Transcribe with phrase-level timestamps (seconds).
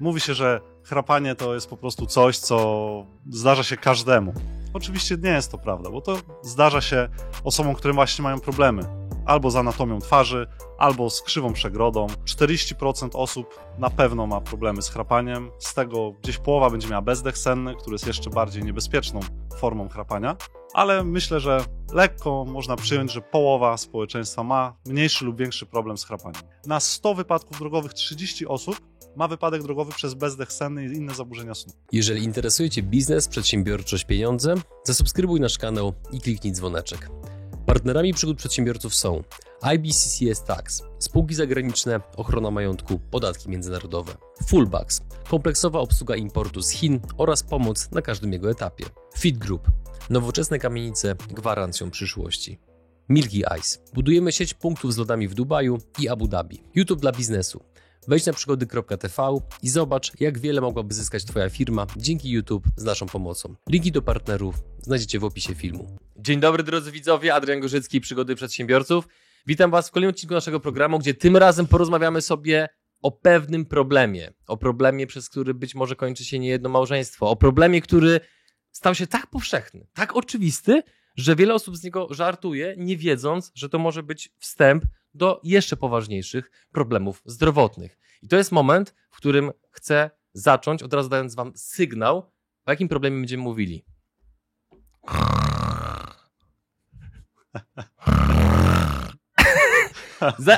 [0.00, 4.34] Mówi się, że chrapanie to jest po prostu coś, co zdarza się każdemu.
[4.72, 7.08] Oczywiście nie jest to prawda, bo to zdarza się
[7.44, 8.97] osobom, które właśnie mają problemy.
[9.28, 10.46] Albo z anatomią twarzy,
[10.78, 12.06] albo z krzywą przegrodą.
[12.24, 15.50] 40% osób na pewno ma problemy z chrapaniem.
[15.58, 19.20] Z tego gdzieś połowa będzie miała bezdech senny, który jest jeszcze bardziej niebezpieczną
[19.58, 20.36] formą chrapania.
[20.74, 26.04] Ale myślę, że lekko można przyjąć, że połowa społeczeństwa ma mniejszy lub większy problem z
[26.04, 26.42] chrapaniem.
[26.66, 28.80] Na 100 wypadków drogowych 30 osób
[29.16, 31.72] ma wypadek drogowy przez bezdech senny i inne zaburzenia snu.
[31.92, 34.54] Jeżeli interesuje Cię biznes, przedsiębiorczość, pieniądze,
[34.84, 37.08] zasubskrybuj nasz kanał i kliknij dzwoneczek.
[37.68, 39.22] Partnerami przygód przedsiębiorców są
[39.62, 44.14] IBCCS Tax, spółki zagraniczne, ochrona majątku, podatki międzynarodowe,
[44.46, 45.00] Fullbacks,
[45.30, 48.84] kompleksowa obsługa importu z Chin oraz pomoc na każdym jego etapie,
[49.18, 49.68] Fit Group,
[50.10, 52.58] nowoczesne kamienice gwarancją przyszłości.
[53.08, 53.78] Milky Ice.
[53.94, 56.62] Budujemy sieć punktów z lodami w Dubaju i Abu Dhabi.
[56.74, 57.64] YouTube dla biznesu.
[58.08, 63.06] Wejdź na przygody.tv i zobacz, jak wiele mogłaby zyskać Twoja firma dzięki YouTube z naszą
[63.06, 63.54] pomocą.
[63.68, 65.98] Linki do partnerów znajdziecie w opisie filmu.
[66.16, 69.08] Dzień dobry drodzy widzowie, Adrian Gorzycki, Przygody Przedsiębiorców.
[69.46, 72.68] Witam Was w kolejnym odcinku naszego programu, gdzie tym razem porozmawiamy sobie
[73.02, 74.32] o pewnym problemie.
[74.46, 77.30] O problemie, przez który być może kończy się niejedno małżeństwo.
[77.30, 78.20] O problemie, który
[78.72, 80.82] stał się tak powszechny, tak oczywisty,
[81.16, 85.76] że wiele osób z niego żartuje, nie wiedząc, że to może być wstęp do jeszcze
[85.76, 87.98] poważniejszych problemów zdrowotnych.
[88.22, 92.32] I to jest moment, w którym chcę zacząć, od razu dając Wam sygnał,
[92.66, 93.84] o jakim problemie będziemy mówili.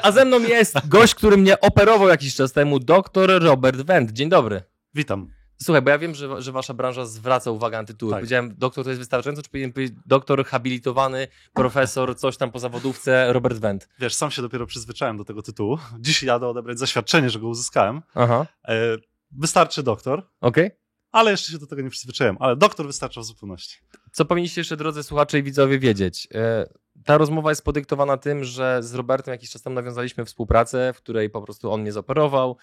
[0.03, 4.13] A ze mną jest gość, który mnie operował jakiś czas temu, dr Robert Wendt.
[4.13, 4.63] Dzień dobry.
[4.95, 5.40] Witam.
[5.63, 8.11] Słuchaj, bo ja wiem, że, że wasza branża zwraca uwagę na tytuły.
[8.13, 8.21] Tak.
[8.21, 13.33] Powiedziałem, doktor to jest wystarczająco, czy powinien powiedzieć doktor habilitowany, profesor, coś tam po zawodówce,
[13.33, 13.89] Robert Wendt?
[13.99, 15.79] Wiesz, sam się dopiero przyzwyczaiłem do tego tytułu.
[15.99, 18.03] Dziś jadę odebrać zaświadczenie, że go uzyskałem.
[18.15, 18.75] Aha, E,
[19.31, 20.71] wystarczy doktor, okej.
[21.13, 22.37] ale jeszcze się do tego nie przyzwyczaiłem.
[22.41, 23.79] Ale doktor wystarcza w zupełności.
[24.13, 26.29] Co powinniście jeszcze, drodzy słuchacze i widzowie, wiedzieć?
[26.35, 26.67] E,
[27.05, 31.31] Ta rozmowa jest podyktowana tym, że z Robertem jakiś czas temu nawiązaliśmy współpracę, w której
[31.31, 32.57] po prostu on mnie zoperował,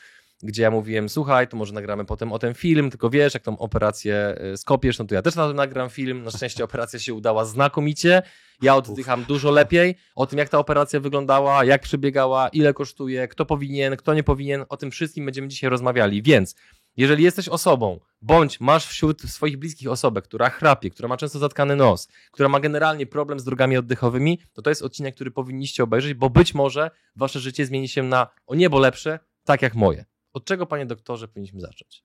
[0.43, 3.57] gdzie ja mówiłem, słuchaj, to może nagramy potem o ten film, tylko wiesz, jak tą
[3.57, 6.23] operację e, skopiesz, no to ja też na to nagram film.
[6.23, 8.21] Na szczęście operacja się udała znakomicie.
[8.61, 9.95] Ja oddycham dużo lepiej.
[10.15, 14.65] O tym, jak ta operacja wyglądała, jak przebiegała, ile kosztuje, kto powinien, kto nie powinien,
[14.69, 16.23] o tym wszystkim będziemy dzisiaj rozmawiali.
[16.23, 16.55] Więc
[16.97, 21.75] jeżeli jesteś osobą, bądź masz wśród swoich bliskich osobę, która chrapie, która ma często zatkany
[21.75, 26.13] nos, która ma generalnie problem z drogami oddechowymi, to to jest odcinek, który powinniście obejrzeć,
[26.13, 30.05] bo być może wasze życie zmieni się na o niebo lepsze, tak jak moje.
[30.37, 32.03] Od czego, panie doktorze, powinniśmy zacząć?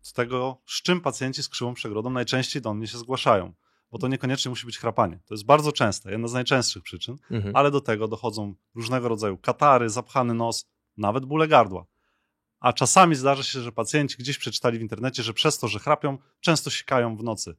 [0.00, 3.54] Z tego, z czym pacjenci z krzywą przegrodą najczęściej do mnie się zgłaszają.
[3.90, 5.20] Bo to niekoniecznie musi być chrapanie.
[5.26, 7.56] To jest bardzo częste, jedna z najczęstszych przyczyn, Mhm.
[7.56, 11.86] ale do tego dochodzą różnego rodzaju katary, zapchany nos, nawet bóle gardła.
[12.60, 16.18] A czasami zdarza się, że pacjenci gdzieś przeczytali w internecie, że przez to, że chrapią,
[16.40, 17.56] często sikają w nocy.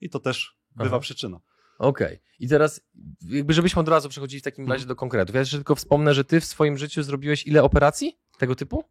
[0.00, 0.98] I to też bywa Aha.
[1.00, 1.40] przyczyna.
[1.78, 2.20] Okej.
[2.38, 2.80] I teraz,
[3.22, 5.34] jakby żebyśmy od razu przechodzili w takim razie do konkretów.
[5.34, 8.84] Ja jeszcze tylko wspomnę, że ty w swoim życiu zrobiłeś ile operacji tego typu?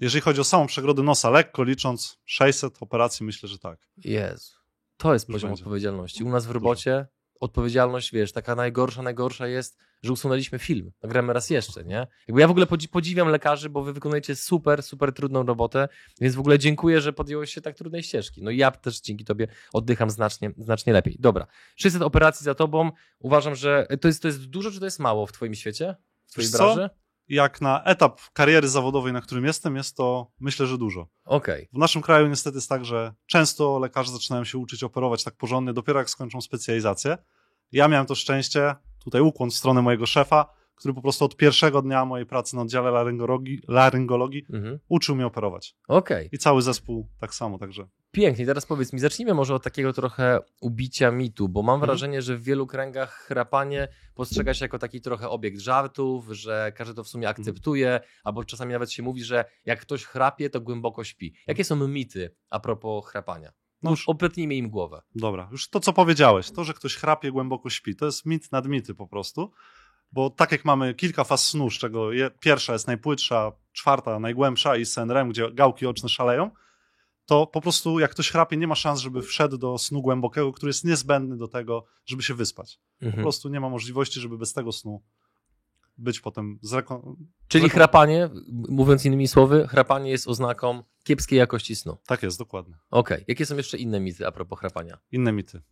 [0.00, 3.78] Jeżeli chodzi o samą przegrodę nosa, lekko licząc 600 operacji, myślę, że tak.
[3.96, 4.52] Jezu.
[4.96, 5.62] To jest Już poziom będzie.
[5.64, 6.24] odpowiedzialności.
[6.24, 7.06] U nas w robocie
[7.40, 10.92] odpowiedzialność, wiesz, taka najgorsza, najgorsza jest, że usunęliśmy film.
[11.02, 12.06] Nagramy raz jeszcze, nie?
[12.28, 15.88] Jakby ja w ogóle podzi- podziwiam lekarzy, bo wy wykonujecie super, super trudną robotę,
[16.20, 18.42] więc w ogóle dziękuję, że podjąłeś się tak trudnej ścieżki.
[18.42, 21.16] No i ja też dzięki tobie oddycham znacznie, znacznie lepiej.
[21.18, 21.46] Dobra.
[21.76, 22.90] 600 operacji za tobą.
[23.18, 25.96] Uważam, że to jest, to jest dużo, czy to jest mało w twoim świecie?
[26.26, 26.90] W twojej branży?
[27.30, 31.08] Jak na etap kariery zawodowej, na którym jestem, jest to myślę, że dużo.
[31.24, 31.68] Okej.
[31.72, 35.72] W naszym kraju niestety jest tak, że często lekarze zaczynają się uczyć operować tak porządnie,
[35.72, 37.18] dopiero jak skończą specjalizację.
[37.72, 38.74] Ja miałem to szczęście,
[39.04, 42.62] tutaj ukłon w stronę mojego szefa, który po prostu od pierwszego dnia mojej pracy na
[42.62, 44.78] oddziale laryngologii, laryngologii Mhm.
[44.88, 45.74] uczył mnie operować.
[45.88, 46.28] Okej.
[46.32, 50.38] I cały zespół tak samo, także Pięknie, teraz powiedz mi, zacznijmy może od takiego trochę
[50.60, 51.86] ubicia mitu, bo mam Mhm.
[51.88, 56.94] wrażenie, że w wielu kręgach chrapanie postrzega się jako taki trochę obiekt żartów, że każdy
[56.94, 57.40] to w sumie Mhm.
[57.42, 61.34] akceptuje, albo czasami nawet się mówi, że jak ktoś chrapie, to głęboko śpi.
[61.46, 63.52] Jakie są mity a propos chrapania?
[63.82, 65.02] no już, Opytnijmy im głowę.
[65.14, 68.66] dobra, już to co powiedziałeś, to, że ktoś chrapie, głęboko śpi, to jest mit nad
[68.66, 69.52] mity po prostu,
[70.12, 74.76] bo tak jak mamy kilka faz snu, z czego je, pierwsza jest najpłytsza, czwarta najgłębsza
[74.76, 76.50] i sen REM, gdzie gałki oczne szaleją,
[77.26, 80.70] to po prostu jak ktoś chrapie, nie ma szans, żeby wszedł do snu głębokiego, który
[80.70, 82.80] jest niezbędny do tego, żeby się wyspać.
[83.00, 83.22] Po Mhm.
[83.24, 85.02] prostu nie ma możliwości, żeby bez tego snu
[85.98, 87.16] być potem zreko...
[87.48, 88.30] Czyli chrapanie,
[88.68, 91.98] mówiąc innymi słowy, chrapanie jest oznaką kiepskiej jakości snu.
[92.06, 92.74] Tak jest, dokładnie.
[92.90, 94.98] Okej, jakie są jeszcze inne mity a propos chrapania?
[95.12, 95.62] Inne mity.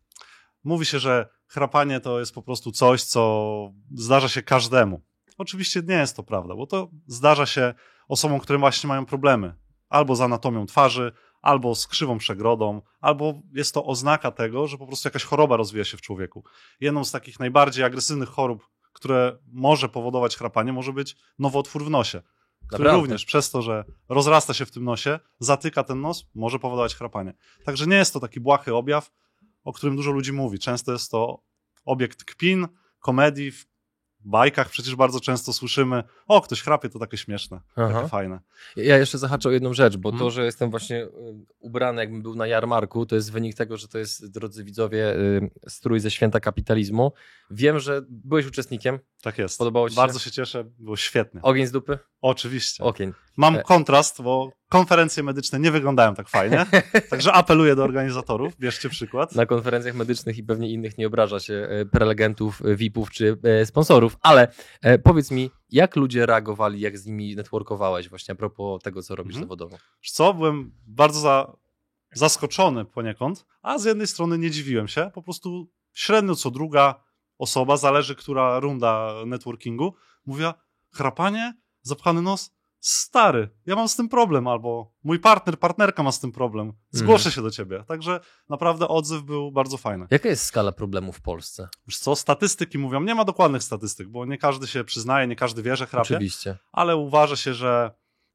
[0.64, 5.00] Mówi się, że chrapanie to jest po prostu coś, co zdarza się każdemu.
[5.38, 7.74] Oczywiście nie jest to prawda, bo to zdarza się
[8.08, 9.54] osobom, które właśnie mają problemy
[9.88, 11.12] albo z anatomią twarzy,
[11.42, 15.84] albo z krzywą przegrodą, albo jest to oznaka tego, że po prostu jakaś choroba rozwija
[15.84, 16.44] się w człowieku.
[16.80, 22.22] Jedną z takich najbardziej agresywnych chorób, które może powodować chrapanie, może być nowotwór w nosie.
[22.68, 23.00] Który Naprawdę?
[23.00, 27.34] również przez to, że rozrasta się w tym nosie, zatyka ten nos, może powodować chrapanie.
[27.64, 29.10] Także nie jest to taki błahy objaw,
[29.64, 30.58] o którym dużo ludzi mówi.
[30.58, 31.42] Często jest to
[31.84, 32.68] obiekt kpin,
[33.00, 33.66] komedii, w
[34.24, 37.94] bajkach przecież bardzo często słyszymy, o, ktoś chrapie, to takie śmieszne, Aha.
[37.94, 38.40] takie fajne.
[38.76, 40.30] Ja jeszcze zahaczę o jedną rzecz, bo to, Mhm.
[40.30, 41.10] że jestem właśnie y,
[41.58, 45.50] ubrany, jakbym był na jarmarku, to jest wynik tego, że to jest, drodzy widzowie, y,
[45.68, 47.12] strój ze święta kapitalizmu.
[47.50, 48.98] Wiem, że byłeś uczestnikiem.
[49.22, 49.58] Tak jest.
[49.58, 50.00] Podobało ci się?
[50.00, 51.42] Bardzo się cieszę, było świetnie.
[51.42, 51.98] Ogień z dupy?
[52.20, 52.84] Oczywiście.
[52.84, 53.12] Ogień.
[53.36, 56.66] Mam E- kontrast, bo konferencje medyczne nie wyglądają tak fajnie,
[57.10, 59.34] także apeluję do organizatorów, bierzcie przykład.
[59.34, 63.66] Na konferencjach medycznych i pewnie innych nie obraża się e, prelegentów, e, VIP-ów czy e,
[63.66, 64.48] sponsorów, ale
[65.04, 69.34] powiedz mi, jak ludzie reagowali, jak z nimi networkowałeś właśnie a propos tego, co robisz
[69.34, 69.44] Mhm.
[69.44, 69.76] zawodowo?
[70.12, 71.56] Co, byłem bardzo za,
[72.12, 77.04] zaskoczony poniekąd, a z jednej strony nie dziwiłem się, po prostu średnio co druga
[77.38, 79.94] osoba, zależy która runda networkingu,
[80.26, 80.54] mówiła,
[80.92, 82.50] chrapanie, zapchany nos,
[82.80, 87.30] stary, ja mam z tym problem, albo mój partner, partnerka ma z tym problem, zgłoszę
[87.32, 87.84] się do ciebie.
[87.88, 90.06] Także naprawdę odzew był bardzo fajny.
[90.10, 91.68] Jaka jest skala problemu w Polsce?
[91.86, 95.62] Wiesz co, statystyki mówią, nie ma dokładnych statystyk, bo nie każdy się przyznaje, nie każdy
[95.62, 96.56] wie, że chrapie, Oczywiście.
[96.72, 97.90] ale uważa się, że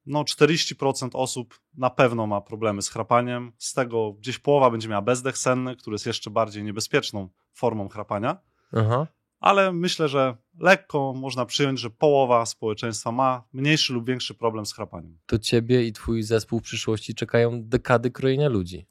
[0.06, 5.02] no 40% osób na pewno ma problemy z chrapaniem, z tego gdzieś połowa będzie miała
[5.02, 8.38] bezdech senny, który jest jeszcze bardziej niebezpieczną formą chrapania,
[8.74, 9.08] Aha.
[9.44, 14.74] Ale myślę, że lekko można przyjąć, że połowa społeczeństwa ma mniejszy lub większy problem z
[14.74, 15.18] chrapaniem.
[15.26, 18.86] To ciebie i twój zespół w przyszłości czekają dekady krojenia ludzi.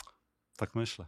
[0.57, 1.07] Tak myślę.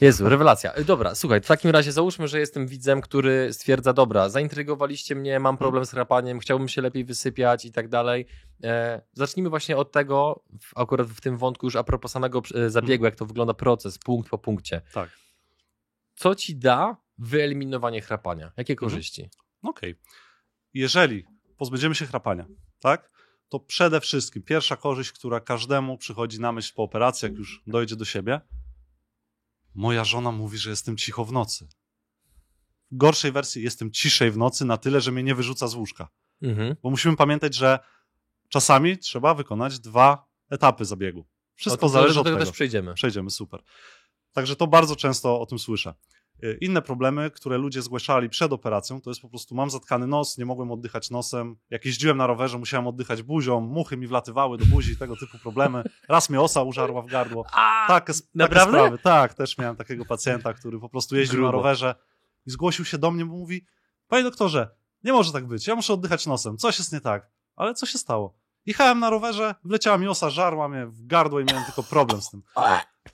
[0.00, 0.72] Jezu, rewelacja.
[0.86, 5.56] Dobra, słuchaj, w takim razie załóżmy, że jestem widzem, który stwierdza, dobra, zaintrygowaliście mnie, mam
[5.56, 8.26] problem z chrapaniem, chciałbym się lepiej wysypiać i tak dalej.
[8.64, 10.44] E, zacznijmy właśnie od tego,
[10.76, 14.30] akurat w tym wątku już a propos samego e, zabiegu, jak to wygląda proces, punkt
[14.30, 14.80] po punkcie.
[14.94, 15.10] Tak.
[16.14, 18.52] Co ci da wyeliminowanie chrapania?
[18.56, 19.30] Jakie korzyści?
[19.62, 19.94] Okej.
[20.74, 21.24] Jeżeli
[21.56, 22.46] pozbędziemy się chrapania,
[22.80, 23.10] tak?
[23.48, 27.96] To przede wszystkim pierwsza korzyść, która każdemu przychodzi na myśl po operacji, jak już dojdzie
[27.96, 28.40] do siebie.
[29.74, 31.68] Moja żona mówi, że jestem cicho w nocy.
[32.90, 36.08] W gorszej wersji jestem ciszej w nocy na tyle, że mnie nie wyrzuca z łóżka.
[36.42, 36.76] Mhm.
[36.82, 37.78] Bo musimy pamiętać, że
[38.48, 41.26] czasami trzeba wykonać dwa etapy zabiegu.
[41.54, 42.46] Wszystko zależy od tego tego.
[42.46, 42.94] też przejdziemy.
[42.94, 43.62] Przejdziemy, super.
[44.32, 45.94] Także to bardzo często o tym słyszę.
[46.44, 50.38] Y, Inne problemy, które ludzie zgłaszali przed operacją, to jest po prostu mam zatkany nos,
[50.38, 51.56] nie mogłem oddychać nosem.
[51.70, 55.82] Jak jeździłem na rowerze, musiałem oddychać buzią, muchy mi wlatywały do buzi, tego typu problemy.
[56.08, 57.44] Raz mnie osa użarła w gardło.
[57.88, 58.78] Takie, takie naprawdę?
[58.78, 58.98] sprawy.
[58.98, 61.48] Tak, też miałem takiego pacjenta, który po prostu jeździł Grubo.
[61.48, 61.94] na rowerze
[62.46, 63.66] i zgłosił się do mnie, bo mówi,
[64.08, 64.70] panie doktorze,
[65.04, 67.30] nie może tak być, ja muszę oddychać nosem, coś jest nie tak.
[67.56, 68.38] Ale co się stało?
[68.66, 72.30] Jechałem na rowerze, wleciała mi osa, żarła mnie w gardło i miałem tylko problem z
[72.30, 72.42] tym.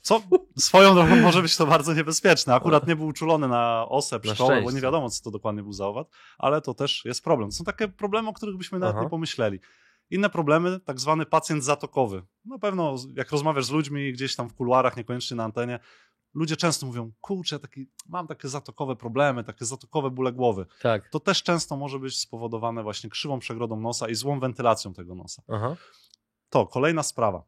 [0.00, 0.22] Co
[0.58, 2.54] swoją drogą może być to bardzo niebezpieczne.
[2.54, 5.86] Akurat nie był uczulony na osę, pszczołę, bo nie wiadomo, co to dokładnie był za
[5.86, 6.08] owad,
[6.38, 7.48] ale to też jest problem.
[7.50, 9.04] To są takie problemy, o których byśmy nawet Aha.
[9.04, 9.60] nie pomyśleli.
[10.10, 12.22] Inne problemy, tak zwany pacjent zatokowy.
[12.44, 15.78] Na pewno, jak rozmawiasz z ludźmi gdzieś tam w kuluarach, niekoniecznie na antenie,
[16.34, 20.66] ludzie często mówią, kurczę, taki, mam takie zatokowe problemy, takie zatokowe bóle głowy.
[20.82, 21.08] Tak.
[21.08, 25.42] To też często może być spowodowane właśnie krzywą przegrodą nosa i złą wentylacją tego nosa.
[25.48, 25.76] Aha.
[26.48, 27.42] To kolejna sprawa.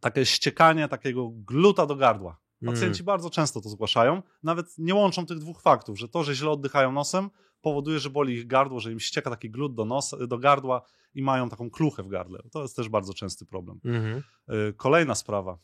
[0.00, 2.40] Takie ściekanie takiego gluta do gardła.
[2.62, 2.74] Mm.
[2.74, 4.22] Pacjenci bardzo często to zgłaszają.
[4.42, 7.30] Nawet nie łączą tych dwóch faktów, że to, że źle oddychają nosem,
[7.60, 10.82] powoduje, że boli ich gardło, że im ścieka taki glut do, nosa, do gardła
[11.14, 12.38] i mają taką kluchę w gardle.
[12.52, 13.80] To jest też bardzo częsty problem.
[13.84, 14.22] Mhm.
[14.68, 15.58] Y, Kolejna sprawa.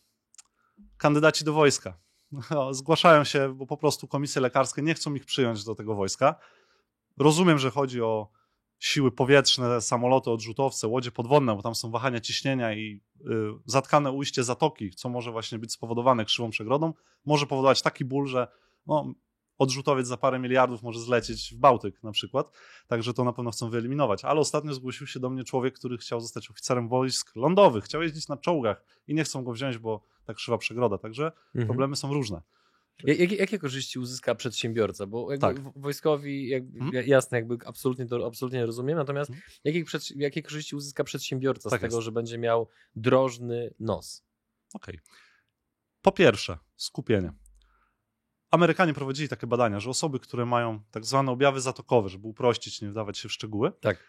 [0.97, 1.99] Kandydaci do wojska.
[2.71, 6.35] Zgłaszają się, bo po prostu komisje lekarskie nie chcą ich przyjąć do tego wojska.
[7.19, 8.29] Rozumiem, że chodzi o
[8.81, 13.25] siły powietrzne, samoloty, odrzutowce, łodzie podwodne, bo tam są wahania ciśnienia i y,
[13.67, 16.95] zatkane ujście zatoki, co może właśnie być spowodowane krzywą przegrodą,
[17.27, 18.49] może powodować taki ból, że
[18.87, 19.15] no,
[19.59, 22.51] odrzutowiec za parę miliardów może zlecieć w Bałtyk na przykład.
[22.87, 24.25] Także to na pewno chcą wyeliminować.
[24.25, 28.29] Ale ostatnio zgłosił się do mnie człowiek, który chciał zostać oficerem wojsk lądowych, chciał jeździć
[28.29, 30.99] na czołgach i nie chcą go wziąć, bo tak krzywa przegroda.
[30.99, 31.67] Także Mhm.
[31.67, 32.43] problemy są różne.
[33.05, 35.07] Ja- Jakie, jakie korzyści uzyska przedsiębiorca?
[35.07, 35.79] Bo jakby Tak.
[35.79, 39.49] wojskowi, jakby, ja- jasne, jakby absolutnie to absolutnie rozumiem, natomiast Mhm.
[39.65, 39.85] jakie,
[40.17, 42.05] jakie korzyści uzyska przedsiębiorca Tak z tego, jest.
[42.05, 44.25] że będzie miał drożny nos?
[44.75, 44.99] Okej.
[46.03, 47.33] Po pierwsze, skupienie.
[48.51, 52.89] Amerykanie prowadzili takie badania, że osoby, które mają tak zwane objawy zatokowe, żeby uprościć, nie
[52.89, 54.05] wdawać się w szczegóły, Tak.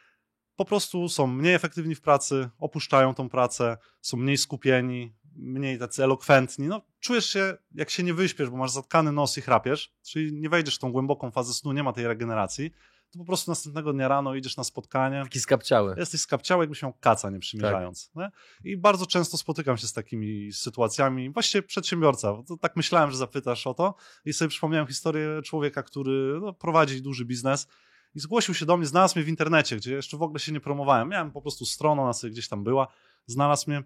[0.56, 6.04] po prostu są mniej efektywni w pracy, opuszczają tą pracę, są mniej skupieni, mniej tacy
[6.04, 6.68] elokwentni.
[6.68, 10.50] No, czujesz się, jak się nie wyśpiesz, bo masz zatkany nos i chrapiesz, czyli nie
[10.50, 12.72] wejdziesz w tą głęboką fazę snu, nie ma tej regeneracji,
[13.12, 15.96] to po prostu następnego dnia rano idziesz na spotkanie, Taki skapciały.
[15.98, 18.12] jesteś skapciały, jakbyś miał kaca, nie przymierzając.
[18.16, 18.32] Nie?
[18.64, 21.30] I bardzo często spotykam się z takimi sytuacjami.
[21.30, 23.96] Właściwie przedsiębiorca, tak myślałem, że zapytasz o to
[24.26, 27.68] i sobie przypomniałem historię człowieka, który no, prowadzi duży biznes
[28.16, 30.60] i zgłosił się do mnie, znalazł mnie w internecie, gdzie jeszcze w ogóle się nie
[30.60, 31.10] promowałem.
[31.10, 32.88] Miałem po prostu stronę, ona sobie gdzieś tam była.
[33.26, 33.84] Znalazł mnie,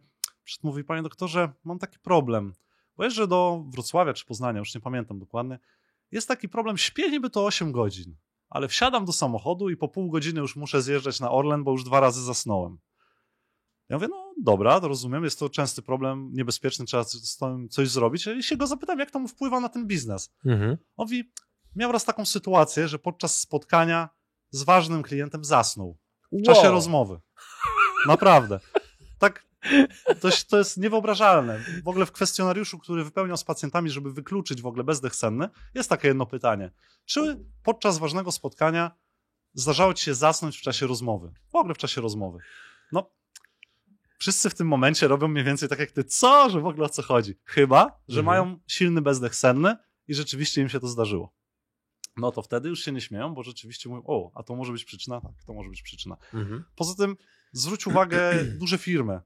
[0.63, 2.53] mówi, panie doktorze, mam taki problem.
[2.97, 5.59] Bo jeżdżę do Wrocławia czy Poznania, już nie pamiętam dokładnie.
[6.11, 8.15] Jest taki problem, śpię niby to 8 godzin,
[8.49, 11.83] ale wsiadam do samochodu i po pół godziny już muszę zjeżdżać na Orlen, bo już
[11.83, 12.77] dwa razy zasnąłem.
[13.89, 17.89] Ja mówię, no dobra, to rozumiem, jest to częsty problem, niebezpieczny, trzeba z tym coś
[17.89, 18.27] zrobić.
[18.27, 20.31] I się go zapytam, jak to mu wpływa na ten biznes.
[20.45, 20.71] Mhm.
[20.71, 21.31] On mówi,
[21.75, 24.09] miał raz taką sytuację, że podczas spotkania
[24.49, 25.97] z ważnym klientem zasnął
[26.31, 26.71] w czasie Wow.
[26.71, 27.19] rozmowy.
[28.07, 28.59] Naprawdę.
[29.19, 29.44] Tak,
[30.21, 31.59] to, jest- to jest niewyobrażalne.
[31.83, 35.89] W ogóle w kwestionariuszu, który wypełniał z pacjentami, żeby wykluczyć w ogóle bezdech senny, jest
[35.89, 36.71] takie jedno pytanie.
[37.05, 38.91] Czy podczas ważnego spotkania
[39.53, 41.31] zdarzało ci się zasnąć w czasie rozmowy?
[41.51, 42.39] W ogóle w czasie rozmowy.
[42.91, 43.11] No,
[44.17, 46.03] wszyscy w tym momencie robią mniej więcej tak jak ty.
[46.03, 46.49] Co?
[46.49, 47.33] Że w ogóle o co chodzi?
[47.43, 48.25] Chyba, że Mhm.
[48.25, 49.75] mają silny bezdech senny
[50.07, 51.33] i rzeczywiście im się to zdarzyło.
[52.17, 54.85] No to wtedy już się nie śmieją, bo rzeczywiście mówią, o, a to może być
[54.85, 55.21] przyczyna?
[55.21, 56.17] Tak, to może być przyczyna.
[56.33, 56.63] Mhm.
[56.75, 57.17] Poza tym
[57.51, 59.19] zwróć uwagę, duże firmy.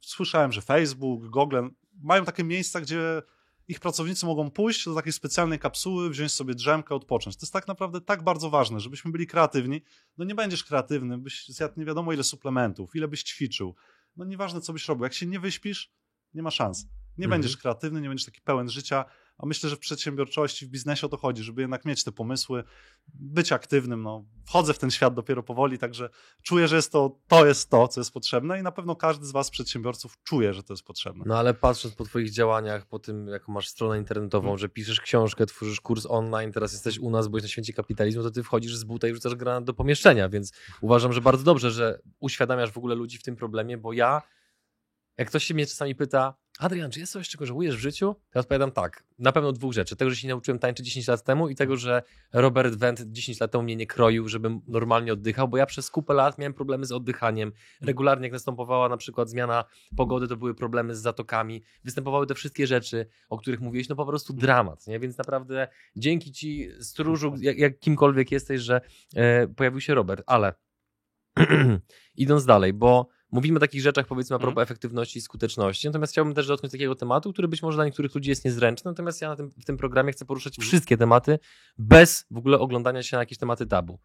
[0.00, 1.68] Słyszałem, że Facebook, Google
[2.02, 3.22] mają takie miejsca, gdzie
[3.68, 7.36] ich pracownicy mogą pójść do takiej specjalnej kapsuły, wziąć sobie drzemkę, odpocząć.
[7.36, 9.82] To jest tak naprawdę tak bardzo ważne, żebyśmy byli kreatywni.
[10.18, 13.74] No nie będziesz kreatywny, byś zjadł nie wiadomo ile suplementów, ile byś ćwiczył.
[14.16, 15.04] No nieważne, co byś robił.
[15.04, 15.92] Jak się nie wyśpisz,
[16.34, 16.84] nie ma szans.
[17.18, 17.30] Nie Mhm.
[17.30, 19.04] będziesz kreatywny, nie będziesz taki pełen życia,
[19.38, 22.64] a myślę, że w przedsiębiorczości, w biznesie o to chodzi, żeby jednak mieć te pomysły,
[23.14, 24.02] być aktywnym.
[24.02, 26.10] No, wchodzę w ten świat dopiero powoli, także
[26.42, 29.32] czuję, że jest to, to jest to, co jest potrzebne i na pewno każdy z
[29.32, 31.24] was, przedsiębiorców, czuje, że to jest potrzebne.
[31.26, 34.58] No ale patrząc po twoich działaniach, po tym jak masz stronę internetową, Mhm.
[34.58, 38.30] że piszesz książkę, tworzysz kurs online, teraz jesteś u nas, byłeś na święcie kapitalizmu, to
[38.30, 42.00] ty wchodzisz z buta i rzucasz granat do pomieszczenia, więc uważam, że bardzo dobrze, że
[42.20, 44.22] uświadamiasz w ogóle ludzi w tym problemie, bo ja,
[45.18, 48.16] jak ktoś się mnie czasami pyta, Adrian, czy jest coś, czego żałujesz w życiu?
[48.34, 49.96] Ja odpowiadam tak, na pewno dwóch rzeczy.
[49.96, 53.40] Tego, że się nie nauczyłem tańczyć 10 lat temu i tego, że Robert Wendt 10
[53.40, 56.86] lat temu mnie nie kroił, żebym normalnie oddychał, bo ja przez kupę lat miałem problemy
[56.86, 57.52] z oddychaniem.
[57.80, 59.64] Regularnie jak następowała na przykład zmiana
[59.96, 61.62] pogody, to były problemy z zatokami.
[61.84, 65.00] Występowały te wszystkie rzeczy, o których mówiłeś, no po prostu dramat, nie?
[65.00, 68.80] Więc naprawdę dzięki ci, stróżu, jak, jak kimkolwiek jesteś, że
[69.14, 70.54] e, pojawił się Robert, ale
[72.14, 74.62] idąc dalej, bo mówimy o takich rzeczach, powiedzmy, a propos Mhm.
[74.62, 78.30] efektywności i skuteczności, natomiast chciałbym też dotknąć takiego tematu, który być może dla niektórych ludzi
[78.30, 80.68] jest niezręczny, natomiast ja na tym, w tym programie chcę poruszać Mhm.
[80.68, 81.38] wszystkie tematy
[81.78, 83.98] bez w ogóle oglądania się na jakieś tematy tabu.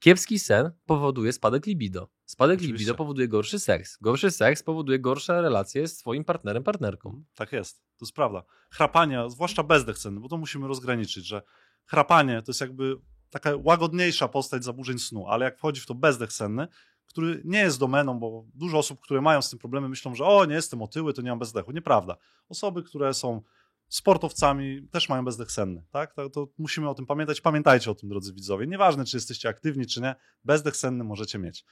[0.00, 2.08] Kiepski sen powoduje spadek libido.
[2.24, 2.72] Spadek Oczywiście.
[2.78, 3.98] libido powoduje gorszy seks.
[4.00, 7.24] Gorszy seks powoduje gorsze relacje z twoim partnerem, partnerką.
[7.34, 8.42] Tak jest, to jest prawda.
[8.70, 11.42] Chrapanie, zwłaszcza bezdech senny, bo to musimy rozgraniczyć, że
[11.86, 12.96] chrapanie to jest jakby
[13.30, 16.68] taka łagodniejsza postać zaburzeń snu, ale jak wchodzi w to bezdech senny,
[17.06, 20.44] który nie jest domeną, bo dużo osób, które mają z tym problemy, myślą, że o,
[20.44, 21.72] nie jestem otyły, to nie mam bezdechu.
[21.72, 22.16] Nieprawda.
[22.48, 23.42] Osoby, które są
[23.88, 25.84] sportowcami, też mają bezdech senny.
[25.90, 26.14] Tak?
[26.14, 27.40] To, to musimy o tym pamiętać.
[27.40, 28.66] Pamiętajcie o tym, drodzy widzowie.
[28.66, 31.64] Nieważne, czy jesteście aktywni, czy nie, bezdech senny możecie mieć.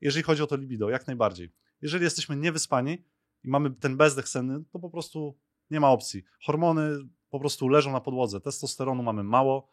[0.00, 1.52] Jeżeli chodzi o to libido, jak najbardziej.
[1.82, 3.04] Jeżeli jesteśmy niewyspani
[3.44, 5.38] i mamy ten bezdech senny, to po prostu
[5.70, 6.24] nie ma opcji.
[6.46, 6.98] Hormony
[7.30, 8.40] po prostu leżą na podłodze.
[8.40, 9.68] Testosteronu mamy mało.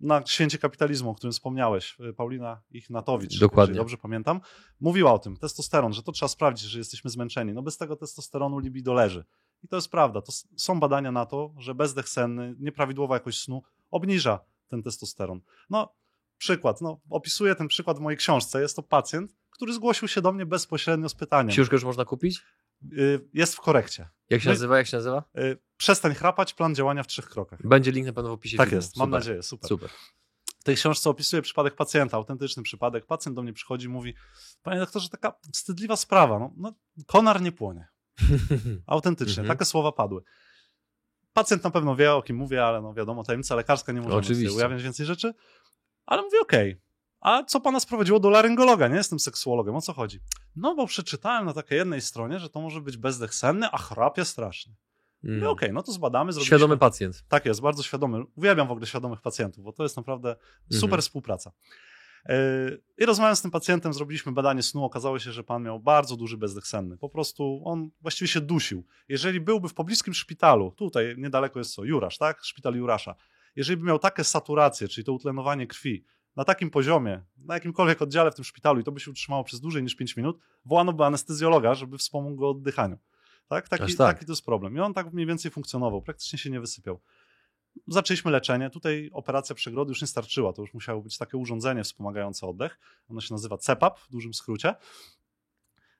[0.00, 3.74] Na święcie kapitalizmu, o którym wspomniałeś, y, Paulina Ichnatowicz, Dokładnie.
[3.74, 4.40] dobrze pamiętam,
[4.80, 7.52] mówiła o tym, testosteron, że to trzeba sprawdzić, że jesteśmy zmęczeni.
[7.52, 9.24] No bez tego testosteronu libido leży.
[9.62, 10.22] I to jest prawda.
[10.22, 15.40] To są badania na to, że bezdech senny, nieprawidłowa jakość snu obniża ten testosteron.
[15.70, 15.94] No,
[16.38, 16.80] przykład.
[16.80, 18.60] No, opisuję ten przykład w mojej książce.
[18.60, 21.50] Jest to pacjent, który zgłosił się do mnie bezpośrednio z pytaniem.
[21.50, 22.42] Książkę już można kupić?
[22.92, 24.08] Y, Jest w korekcie.
[24.30, 24.78] Jak się nazywa?
[24.78, 25.24] Jak się nazywa?
[25.38, 27.66] Y, Przestań chrapać, plan działania w trzech krokach.
[27.66, 28.82] Będzie link na pewno w opisie Tak filmu.
[28.82, 29.20] jest, mam Super.
[29.20, 29.68] nadzieję, super.
[29.68, 29.90] Super.
[30.60, 33.06] W tej książce opisuję przypadek pacjenta, autentyczny przypadek.
[33.06, 34.14] Pacjent do mnie przychodzi i mówi,
[34.62, 36.72] panie doktorze, taka wstydliwa sprawa, no, no
[37.06, 37.88] konar nie płonie.
[38.86, 39.58] Autentycznie, Mhm.
[39.58, 40.22] takie słowa padły.
[41.32, 44.82] Pacjent na pewno wie, o kim mówię, ale no wiadomo, tajemnica lekarska, nie sobie ujawniać
[44.82, 45.34] więcej rzeczy.
[46.06, 46.80] Ale mówię, okej,
[47.24, 48.88] a co pana sprowadziło do laryngologa?
[48.88, 50.20] Nie jestem seksuologiem, o co chodzi?
[50.56, 54.24] No bo przeczytałem na takiej jednej stronie, że to może być bezdech senny, a chrapie
[54.24, 54.74] strasznie.
[55.24, 55.36] Mm.
[55.36, 56.56] Mówię, okej, no to zbadamy, zrobiliśmy.
[56.56, 57.24] Świadomy pacjent.
[57.28, 58.24] Tak jest, bardzo świadomy.
[58.34, 60.36] Uwielbiam w ogóle świadomych pacjentów, bo to jest naprawdę
[60.70, 61.02] super Mhm.
[61.02, 61.52] współpraca.
[62.28, 64.84] Yy, I rozmawiając z tym pacjentem, zrobiliśmy badanie snu.
[64.84, 66.98] Okazało się, że pan miał bardzo duży bezdech senny.
[66.98, 68.86] Po prostu on właściwie się dusił.
[69.08, 72.44] Jeżeli byłby w pobliskim szpitalu, tutaj niedaleko jest co, Jurasz, tak?
[72.44, 73.14] Szpital Jurasza.
[73.56, 76.04] Jeżeli by miał takie saturacje, czyli to utlenowanie krwi,
[76.36, 79.60] na takim poziomie, na jakimkolwiek oddziale w tym szpitalu i to by się utrzymało przez
[79.60, 82.98] dłużej niż 5 minut, wołano by anestezjologa, żeby wspomógł go oddychaniu.
[83.48, 83.68] Tak?
[83.68, 84.14] Taki, tak.
[84.14, 84.76] taki to jest problem.
[84.76, 87.00] I on tak mniej więcej funkcjonował, praktycznie się nie wysypiał.
[87.86, 88.70] zaczęliśmy leczenie.
[88.70, 92.78] Tutaj operacja przegrody już nie starczyła, to już musiało być takie urządzenie wspomagające oddech.
[93.08, 94.74] Ono się nazywa CEPAP w dużym skrócie.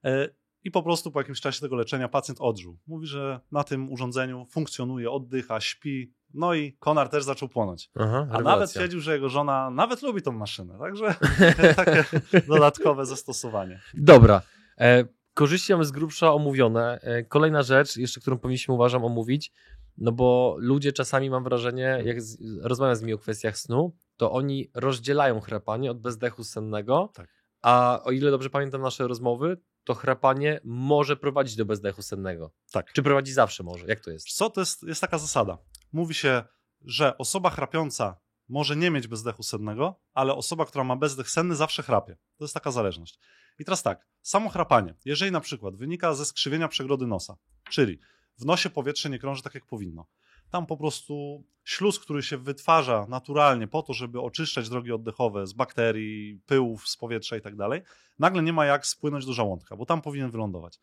[0.05, 0.29] E,
[0.65, 2.79] I po prostu po jakimś czasie tego leczenia pacjent odżył.
[2.87, 6.13] Mówi, że na tym urządzeniu funkcjonuje, oddycha, śpi.
[6.35, 7.91] No i konar też zaczął płonąć.
[7.95, 8.43] Aha, A rewelacja.
[8.43, 10.79] nawet twierdził, że jego żona nawet lubi tą maszynę.
[10.79, 11.15] Także
[11.77, 12.05] takie
[12.49, 13.81] dodatkowe zastosowanie.
[13.95, 14.43] Dobra.
[14.81, 16.99] E, korzyści mamy z grubsza omówione.
[17.03, 19.53] E, kolejna rzecz, jeszcze którą powinniśmy uważam omówić,
[19.99, 24.33] no bo ludzie czasami mam wrażenie, jak z, rozmawiam z nimi o kwestiach snu, to
[24.33, 27.29] oni rozdzielają chrapanie od bezdechu sennego, Tak.
[27.63, 32.51] a o ile dobrze pamiętam nasze rozmowy, to chrapanie może prowadzić do bezdechu sennego.
[32.73, 32.93] Tak.
[32.93, 33.87] Czy prowadzi zawsze może?
[33.87, 34.27] Jak to jest?
[34.29, 35.59] Co to jest, jest taka zasada?
[35.95, 36.45] Mówi się,
[36.81, 38.17] że osoba chrapiąca
[38.49, 42.17] może nie mieć bezdechu sennego, ale osoba, która ma bezdech senny, zawsze chrapie.
[42.37, 43.19] To jest taka zależność.
[43.59, 47.37] I teraz tak, samo chrapanie, jeżeli na przykład wynika ze skrzywienia przegrody nosa,
[47.71, 47.99] czyli
[48.39, 50.07] w nosie powietrze nie krąży tak, jak powinno,
[50.51, 55.53] tam po prostu śluz, który się wytwarza naturalnie po to, żeby oczyszczać drogi oddechowe z
[55.53, 57.83] bakterii, pyłów, z powietrza i tak dalej,
[58.19, 60.79] nagle nie ma jak spłynąć do żołądka, bo tam powinien wylądować.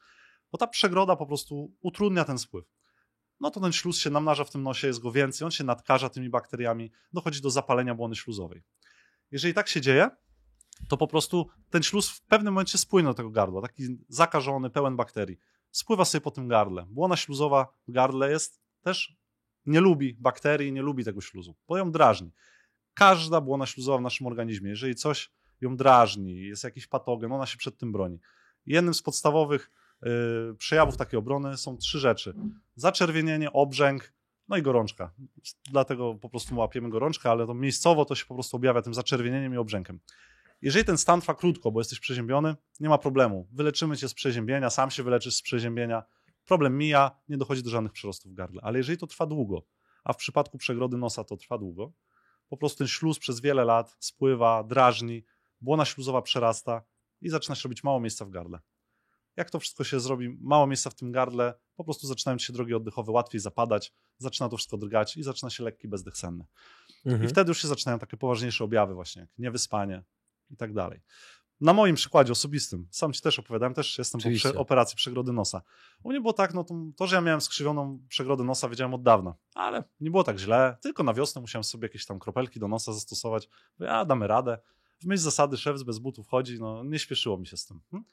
[0.51, 2.65] Bo ta przegroda po prostu utrudnia ten spływ
[3.41, 6.09] no to ten śluz się namnaża w tym nosie, jest go więcej, on się nadkaża
[6.09, 8.63] tymi bakteriami, dochodzi do zapalenia błony śluzowej.
[9.31, 10.09] Jeżeli tak się dzieje,
[10.87, 14.95] to po prostu ten śluz w pewnym momencie spłynie do tego gardła, taki zakażony, pełen
[14.95, 15.37] bakterii.
[15.71, 16.85] Spływa sobie po tym gardle.
[16.89, 19.15] Błona śluzowa w gardle jest też,
[19.65, 22.31] nie lubi bakterii, nie lubi tego śluzu, bo ją drażni.
[22.93, 25.31] Każda błona śluzowa w naszym organizmie, jeżeli coś
[25.61, 28.19] ją drażni, jest jakiś patogen, ona się przed tym broni.
[28.65, 29.71] Jednym z podstawowych
[30.57, 32.33] przejawów takiej obrony są trzy rzeczy.
[32.75, 34.13] Zaczerwienienie, obrzęk,
[34.47, 35.13] no i gorączka.
[35.71, 39.53] Dlatego po prostu łapiemy gorączkę, ale to miejscowo to się po prostu objawia tym zaczerwienieniem
[39.53, 39.99] i obrzękiem.
[40.61, 43.47] Jeżeli ten stan trwa krótko, bo jesteś przeziębiony, nie ma problemu.
[43.51, 46.03] Wyleczymy cię z przeziębienia, sam się wyleczysz z przeziębienia.
[46.45, 48.61] Problem mija, nie dochodzi do żadnych przyrostów w gardle.
[48.63, 49.63] Ale jeżeli to trwa długo,
[50.03, 51.91] a w przypadku przegrody nosa to trwa długo,
[52.49, 55.25] po prostu ten śluz przez wiele lat spływa, drażni,
[55.61, 56.83] błona śluzowa przerasta
[57.21, 58.59] i zaczyna się robić mało miejsca w gardle.
[59.41, 62.53] Jak to wszystko się zrobi, mało miejsca w tym gardle, po prostu zaczynają ci się
[62.53, 66.45] drogi oddechowe łatwiej zapadać, zaczyna to wszystko drgać i zaczyna się lekki bezdech senny.
[67.05, 67.23] Mhm.
[67.23, 70.03] I wtedy już się zaczynają takie poważniejsze objawy właśnie, jak niewyspanie
[70.49, 71.01] i tak dalej.
[71.61, 74.49] Na moim przykładzie osobistym, sam ci też opowiadałem, też jestem Oczywiście.
[74.49, 75.61] po prze- operacji przegrody nosa.
[76.03, 79.03] U mnie było tak, no to, to, że ja miałem skrzywioną przegrodę nosa, wiedziałem od
[79.03, 82.67] dawna, ale nie było tak źle, tylko na wiosnę musiałem sobie jakieś tam kropelki do
[82.67, 84.57] nosa zastosować, Mówię, a damy radę.
[84.99, 87.81] W myśl zasady szef bez butów chodzi, no nie śpieszyło mi się z tym.
[87.91, 88.03] Hm?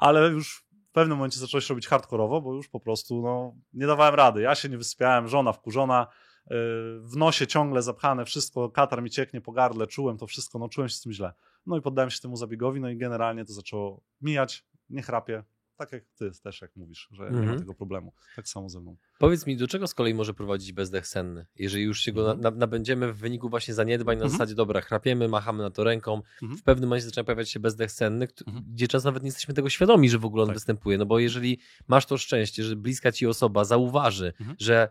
[0.00, 3.86] Ale już w pewnym momencie zaczęło się robić hardkorowo, bo już po prostu no, nie
[3.86, 4.42] dawałem rady.
[4.42, 6.06] Ja się nie wysypiałem, żona wkurzona,
[6.50, 6.56] yy,
[7.00, 10.88] w nosie ciągle zapchane, wszystko, katar mi cieknie po gardle, czułem to wszystko, no czułem
[10.88, 11.32] się z tym źle.
[11.66, 15.44] No i poddałem się temu zabiegowi, no i generalnie to zaczęło mijać, nie chrapię,
[15.80, 17.58] tak jak ty też, jak mówisz, że nie ma Mhm.
[17.58, 18.12] tego problemu.
[18.36, 18.96] Tak samo ze mną.
[19.18, 21.46] Powiedz mi, do czego z kolei może prowadzić bezdech senny?
[21.56, 22.54] Jeżeli już się go na, Mhm.
[22.54, 24.30] na, nabędziemy w wyniku właśnie zaniedbań na Mhm.
[24.32, 26.58] zasadzie, dobra, chrapiemy, machamy na to ręką, Mhm.
[26.58, 28.64] w pewnym momencie zaczyna pojawiać się bezdech senny, Mhm.
[28.72, 30.56] gdzie czas nawet nie jesteśmy tego świadomi, że w ogóle on Tak.
[30.56, 34.56] występuje, no bo jeżeli masz to szczęście, że bliska ci osoba zauważy, Mhm.
[34.60, 34.88] że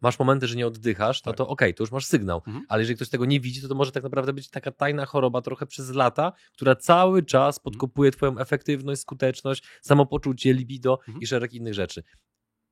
[0.00, 2.66] masz momenty, że nie oddychasz, no to okej, to już masz sygnał, Mhm.
[2.68, 5.42] ale jeżeli ktoś tego nie widzi, to to może tak naprawdę być taka tajna choroba
[5.42, 11.20] trochę przez lata, która cały czas podkopuje twoją efektywność, skuteczność, samopoczucie, libido Mhm.
[11.22, 12.02] i szereg innych rzeczy.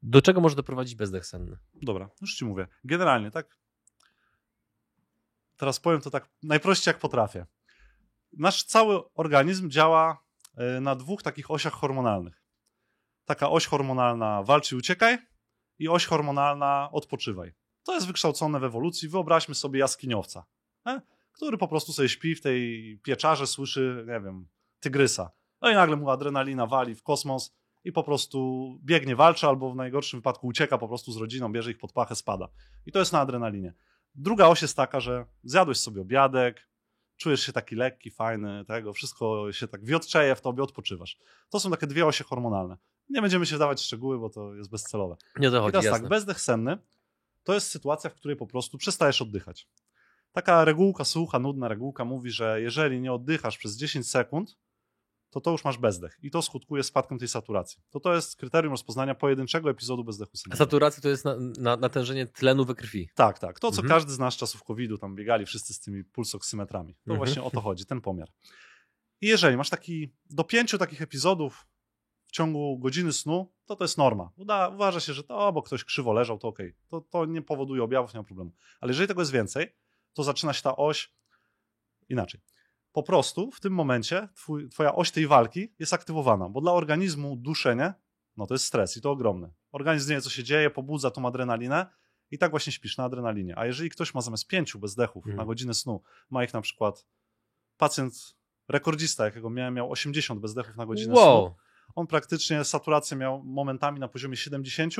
[0.02, 1.58] Do czego może doprowadzić bezdech senny?
[1.82, 2.66] Dobra, już ci mówię.
[2.84, 3.58] Generalnie, tak.
[5.56, 7.46] Teraz powiem to tak najprościej jak potrafię.
[8.32, 10.24] Nasz cały organizm działa
[10.76, 12.42] y, na dwóch takich osiach hormonalnych.
[13.24, 15.18] Taka oś hormonalna walcz i uciekaj
[15.78, 17.54] i oś hormonalna odpoczywaj.
[17.84, 19.08] To jest wykształcone w ewolucji.
[19.08, 20.44] Wyobraźmy sobie jaskiniowca,
[20.86, 21.00] nie?
[21.32, 24.48] który po prostu sobie śpi w tej pieczarze, słyszy, nie wiem,
[24.80, 25.30] tygrysa.
[25.60, 29.76] No i nagle mu adrenalina wali w kosmos i po prostu biegnie, walczy, albo w
[29.76, 32.48] najgorszym wypadku ucieka po prostu z rodziną, bierze ich pod pachę, spada.
[32.86, 33.74] I to jest na adrenalinie.
[34.14, 36.68] Druga oś jest taka, że zjadłeś sobie obiadek,
[37.16, 41.18] czujesz się taki lekki, fajny, tego, wszystko się tak wiotczeje w tobie, odpoczywasz.
[41.50, 42.76] To są takie dwie osie hormonalne.
[43.08, 45.16] Nie będziemy się wdawać w szczegóły, bo to jest bezcelowe.
[45.38, 46.00] Nie to I teraz jasne.
[46.00, 46.78] tak, bezdech senny
[47.42, 49.68] to jest sytuacja, w której po prostu przestajesz oddychać.
[50.32, 54.56] Taka regułka, sucha, nudna regułka mówi, że jeżeli nie oddychasz przez 10 sekund,
[55.30, 57.82] to to już masz bezdech i to skutkuje spadkiem tej saturacji.
[57.90, 60.58] To to jest kryterium rozpoznania pojedynczego epizodu bezdechu A sennego.
[60.58, 63.08] saturacja to jest na, na, natężenie tlenu we krwi.
[63.14, 63.60] Tak, tak.
[63.60, 63.88] To, co Mhm.
[63.88, 66.94] każdy z nas z czasów COVID-u tam biegali wszyscy z tymi pulsoksymetrami.
[66.94, 67.16] To Mhm.
[67.18, 68.28] właśnie o to chodzi, ten pomiar.
[69.20, 71.66] I jeżeli masz taki, do pięciu takich epizodów
[72.34, 74.30] ciągu godziny snu, to to jest norma.
[74.36, 76.74] Uda, uważa się, że to, bo ktoś krzywo leżał, to okej.
[76.88, 78.52] To, to nie powoduje objawów, nie ma problemu.
[78.80, 79.74] Ale jeżeli tego jest więcej,
[80.12, 81.12] to zaczyna się ta oś
[82.08, 82.40] inaczej.
[82.92, 87.36] Po prostu w tym momencie twój, twoja oś tej walki jest aktywowana, bo dla organizmu
[87.36, 87.94] duszenie,
[88.36, 89.52] no to jest stres i to ogromny.
[89.72, 91.86] Organizm nie wie, co się dzieje, pobudza tą adrenalinę
[92.30, 93.58] I tak właśnie śpisz na adrenalinie.
[93.58, 95.36] A jeżeli ktoś ma zamiast pięciu bezdechów Mhm.
[95.36, 97.06] na godzinę snu, ma ich na przykład
[97.76, 98.36] pacjent
[98.68, 101.14] rekordzista, jakiego miałem, miał 80 bezdechów na godzinę
[101.46, 101.54] snu.
[101.94, 104.94] On praktycznie saturację miał momentami na poziomie 70,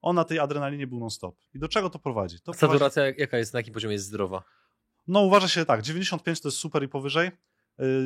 [0.00, 1.36] on na tej adrenalinie był non-stop.
[1.54, 2.36] I do czego to prowadzi?
[2.40, 4.42] To prowadzi Saturacja jaka jest, na jakim poziomie jest zdrowa?
[5.06, 7.30] no uważa się tak, 95 to jest super i powyżej.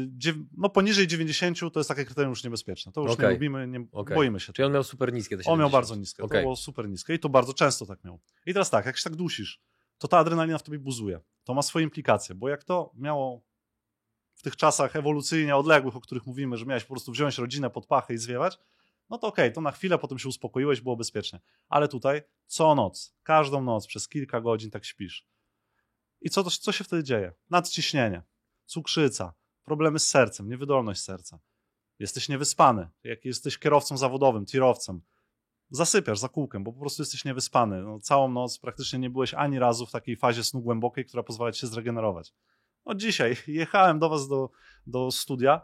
[0.08, 2.92] Dziew- No poniżej 90 to jest takie kryterium już niebezpieczne.
[2.92, 3.26] To już Okej.
[3.26, 4.14] nie lubimy, nie, Okej.
[4.16, 4.52] boimy się.
[4.52, 5.72] Czyli on miał super niskie te On miał 70.
[5.72, 6.38] bardzo niskie, Okej.
[6.38, 8.20] to było super niskie i to bardzo często tak miał.
[8.46, 9.60] I teraz tak, jak się tak dusisz,
[9.98, 11.20] to ta adrenalina w tobie buzuje.
[11.44, 13.42] To ma swoje implikacje, bo jak to miało
[14.38, 17.86] w tych czasach ewolucyjnie odległych, o których mówimy, że miałeś po prostu wziąć rodzinę pod
[17.86, 18.58] pachę i zwiewać,
[19.10, 21.40] no to okej, to na chwilę potem się uspokoiłeś, było bezpiecznie.
[21.68, 25.26] Ale tutaj co noc, każdą noc przez kilka godzin tak śpisz.
[26.20, 27.32] I co, co się wtedy dzieje?
[27.50, 28.22] Nadciśnienie,
[28.66, 31.38] cukrzyca, problemy z sercem, niewydolność serca.
[31.98, 32.88] Jesteś niewyspany.
[33.04, 35.00] Jak jesteś kierowcą zawodowym, tirowcem,
[35.70, 37.82] zasypiasz za kółkiem, bo po prostu jesteś niewyspany.
[37.82, 41.52] No, całą noc praktycznie nie byłeś ani razu w takiej fazie snu głębokiej, która pozwala
[41.52, 42.34] ci się zregenerować.
[42.88, 44.50] No dzisiaj jechałem do was do,
[44.86, 45.60] do studia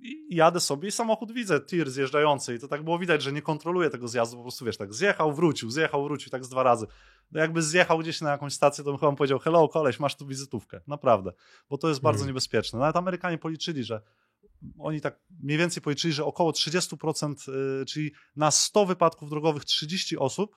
[0.00, 3.42] i jadę sobie i samochód widzę, tir zjeżdżający i to tak było widać, że nie
[3.42, 6.86] kontroluje tego zjazdu, po prostu wiesz, tak zjechał, wrócił, zjechał, wrócił, tak z dwa razy.
[7.32, 10.26] No jakby zjechał gdzieś na jakąś stację, to bym chyba powiedział, hello koleś, masz tu
[10.26, 11.32] wizytówkę, naprawdę,
[11.70, 12.28] bo to jest bardzo Mhm.
[12.28, 12.78] niebezpieczne.
[12.78, 14.02] Nawet Amerykanie policzyli, że
[14.78, 20.18] oni tak mniej więcej policzyli, że około 30%, y, czyli na 100 wypadków drogowych 30
[20.18, 20.56] osób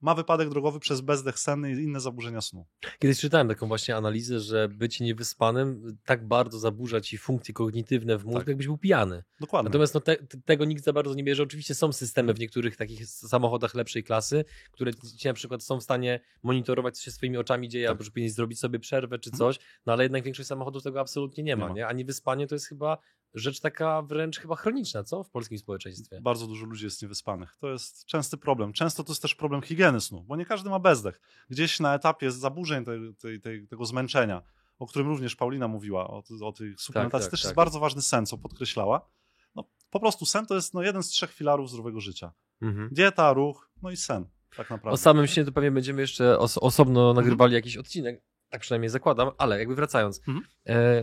[0.00, 2.66] ma wypadek drogowy przez bezdech senny i inne zaburzenia snu.
[2.98, 8.24] Kiedyś czytałem taką właśnie analizę, że bycie niewyspanym tak bardzo zaburza ci funkcje kognitywne w
[8.24, 8.48] mózgu, Tak.
[8.48, 9.24] jakbyś był pijany.
[9.40, 9.68] Dokładnie.
[9.68, 11.42] Natomiast no, te, te, tego nikt za bardzo nie bierze.
[11.42, 15.82] Oczywiście są systemy w niektórych takich samochodach lepszej klasy, które ci na przykład są w
[15.82, 17.90] stanie monitorować, co się swoimi oczami dzieje, Tak.
[17.90, 21.44] albo że powinien zrobić sobie przerwę czy coś, no ale jednak większość samochodów tego absolutnie
[21.44, 21.74] nie ma, Nie ma.
[21.76, 21.86] nie?
[21.86, 22.98] A niewyspanie to jest chyba
[23.34, 25.24] rzecz taka wręcz chyba chroniczna, co?
[25.24, 26.20] W polskim społeczeństwie.
[26.20, 27.56] Bardzo dużo ludzi jest niewyspanych.
[27.60, 28.72] To jest częsty problem.
[28.72, 31.20] Często to jest też problem higieny snu, bo nie każdy ma bezdech.
[31.50, 34.42] Gdzieś na etapie zaburzeń tej, tej, tej, tego zmęczenia,
[34.78, 37.48] o którym również Paulina mówiła, o, o tych suplementacji, tak, też tak.
[37.48, 39.08] jest bardzo ważny sen, co podkreślała.
[39.54, 42.32] No, po prostu sen to jest no, jeden z trzech filarów zdrowego życia.
[42.62, 42.88] Mhm.
[42.92, 44.94] Dieta, ruch, no i sen, tak naprawdę.
[44.94, 49.30] O samym śnie to pewnie będziemy jeszcze os osobno nagrywali jakiś odcinek, tak przynajmniej zakładam,
[49.38, 50.18] ale jakby wracając.
[50.18, 50.46] Mhm.
[50.66, 51.02] E,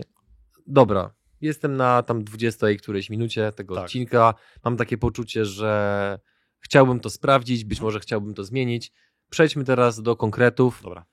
[0.66, 3.84] dobra, jestem na tam 20 którejś minucie tego Tak.
[3.84, 4.34] odcinka.
[4.64, 6.18] Mam takie poczucie, że
[6.60, 8.92] chciałbym to sprawdzić, być może chciałbym to zmienić.
[9.30, 10.80] Przejdźmy teraz do konkretów.
[10.82, 11.04] Dobra.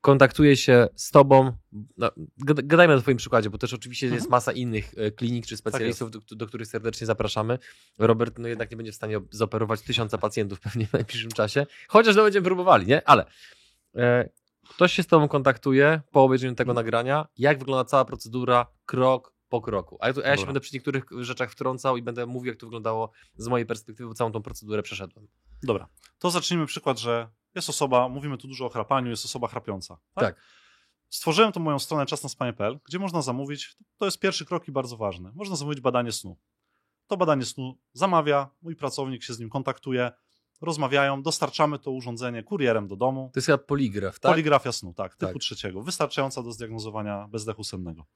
[0.00, 1.52] Kontaktuję się z tobą.
[1.96, 2.10] No,
[2.46, 4.30] gad- gadajmy na twoim przykładzie, bo też oczywiście jest Mhm.
[4.30, 7.58] masa innych e, klinik czy specjalistów, do, do których serdecznie zapraszamy.
[7.98, 12.16] Robert no jednak nie będzie w stanie zoperować tysiąca pacjentów pewnie w najbliższym czasie, chociaż
[12.16, 13.08] no będziemy próbowali, nie?
[13.08, 13.24] Ale
[13.96, 14.28] e,
[14.68, 16.86] ktoś się z tobą kontaktuje po obejrzeniu tego Mhm.
[16.86, 19.98] nagrania, jak wygląda cała procedura krok po kroku.
[20.00, 22.60] A ja, tu, a ja się będę przy niektórych rzeczach wtrącał i będę mówił, jak
[22.60, 25.28] to wyglądało z mojej perspektywy, bo całą tą procedurę przeszedłem.
[25.62, 25.88] Dobra.
[26.18, 29.98] To zacznijmy przykład, że jest osoba, mówimy tu dużo o chrapaniu, jest osoba chrapiąca.
[30.14, 30.40] Tak.
[31.08, 35.32] Stworzyłem tą moją stronę czasnaspanie.pl, gdzie można zamówić, to jest pierwszy krok i bardzo ważny,
[35.34, 36.38] można zamówić badanie snu.
[37.06, 40.10] To badanie snu zamawia, mój pracownik się z nim kontaktuje,
[40.60, 43.30] rozmawiają, dostarczamy to urządzenie kurierem do domu.
[43.34, 44.32] To jest chyba poligraf, tak?
[44.32, 45.42] Poligrafia snu, tak, typu Tak.
[45.42, 48.06] trzeciego, wystarczająca do zdiagnozowania bezdechu sennego.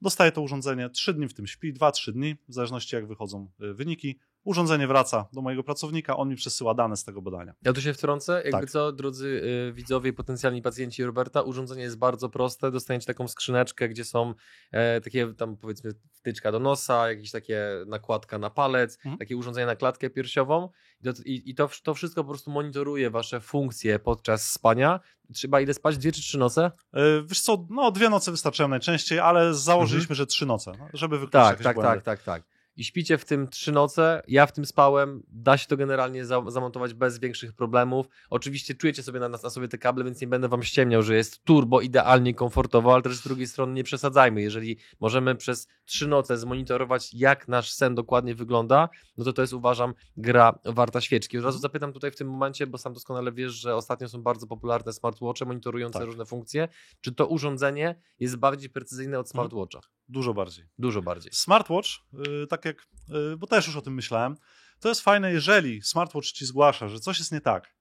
[0.00, 3.74] Dostaje to urządzenie, 3 dni w tym śpi, 2-3 dni, w zależności jak wychodzą y,
[3.74, 4.18] wyniki.
[4.48, 7.52] Urządzenie wraca do mojego pracownika, on mi przesyła dane z tego badania.
[7.62, 8.32] Ja tu się wtrącę.
[8.44, 8.70] Jakby Tak.
[8.70, 9.26] co, drodzy
[9.68, 12.70] y, widzowie, potencjalni pacjenci Roberta, urządzenie jest bardzo proste.
[12.70, 14.34] Dostaniecie taką skrzyneczkę, gdzie są
[14.72, 19.18] e, takie tam powiedzmy wtyczka do nosa, jakieś takie nakładka na palec, Mhm.
[19.18, 20.68] takie urządzenie na klatkę piersiową
[21.00, 25.00] i, to, i, to, to wszystko po prostu monitoruje wasze funkcje podczas spania.
[25.34, 25.98] Trzeba ile spać?
[25.98, 26.70] Dwie czy trzy noce?
[26.92, 31.18] Yy, Wiesz co, no dwie noce wystarczają najczęściej, ale założyliśmy, że trzy noce, no, żeby
[31.18, 31.92] wykluczyć Tak, tak, błędy.
[31.94, 32.57] tak, tak, tak.
[32.78, 36.42] I śpicie w tym trzy noce, ja w tym spałem, da się to generalnie za
[36.48, 38.06] zamontować bez większych problemów.
[38.30, 41.44] Oczywiście czujecie sobie na, na sobie te kable, więc nie będę wam ściemniał, że jest
[41.44, 44.42] turbo idealnie komfortowo, ale też z drugiej strony nie przesadzajmy.
[44.42, 49.52] Jeżeli możemy przez trzy noce zmonitorować, jak nasz sen dokładnie wygląda, no to to jest
[49.52, 51.38] uważam gra warta świeczki.
[51.38, 54.46] Od razu zapytam tutaj w tym momencie, bo sam doskonale wiesz, że ostatnio są bardzo
[54.46, 56.06] popularne smartwatche monitorujące Tak.
[56.06, 56.68] różne funkcje.
[57.00, 59.97] Czy to urządzenie jest bardziej precyzyjne od smartwatcha?
[60.08, 60.64] Dużo bardziej.
[60.78, 61.32] Dużo bardziej.
[61.34, 64.36] Smartwatch, yy, tak jak, yy, bo też już o tym myślałem,
[64.80, 67.74] to jest fajne, jeżeli smartwatch ci zgłasza, że coś jest nie tak,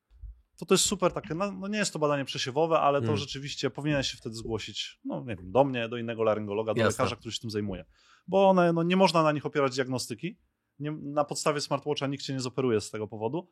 [0.57, 3.17] to to jest super takie, no, no nie jest to badanie przesiewowe, ale to Mm.
[3.17, 7.03] rzeczywiście powinien się wtedy zgłosić, no nie wiem, do mnie, do innego laryngologa, do Jasne.
[7.03, 7.85] lekarza, który się tym zajmuje.
[8.27, 10.39] Bo one, no nie można na nich opierać diagnostyki,
[10.79, 13.51] nie, na podstawie smartwatcha nikt cię nie zoperuje z tego powodu,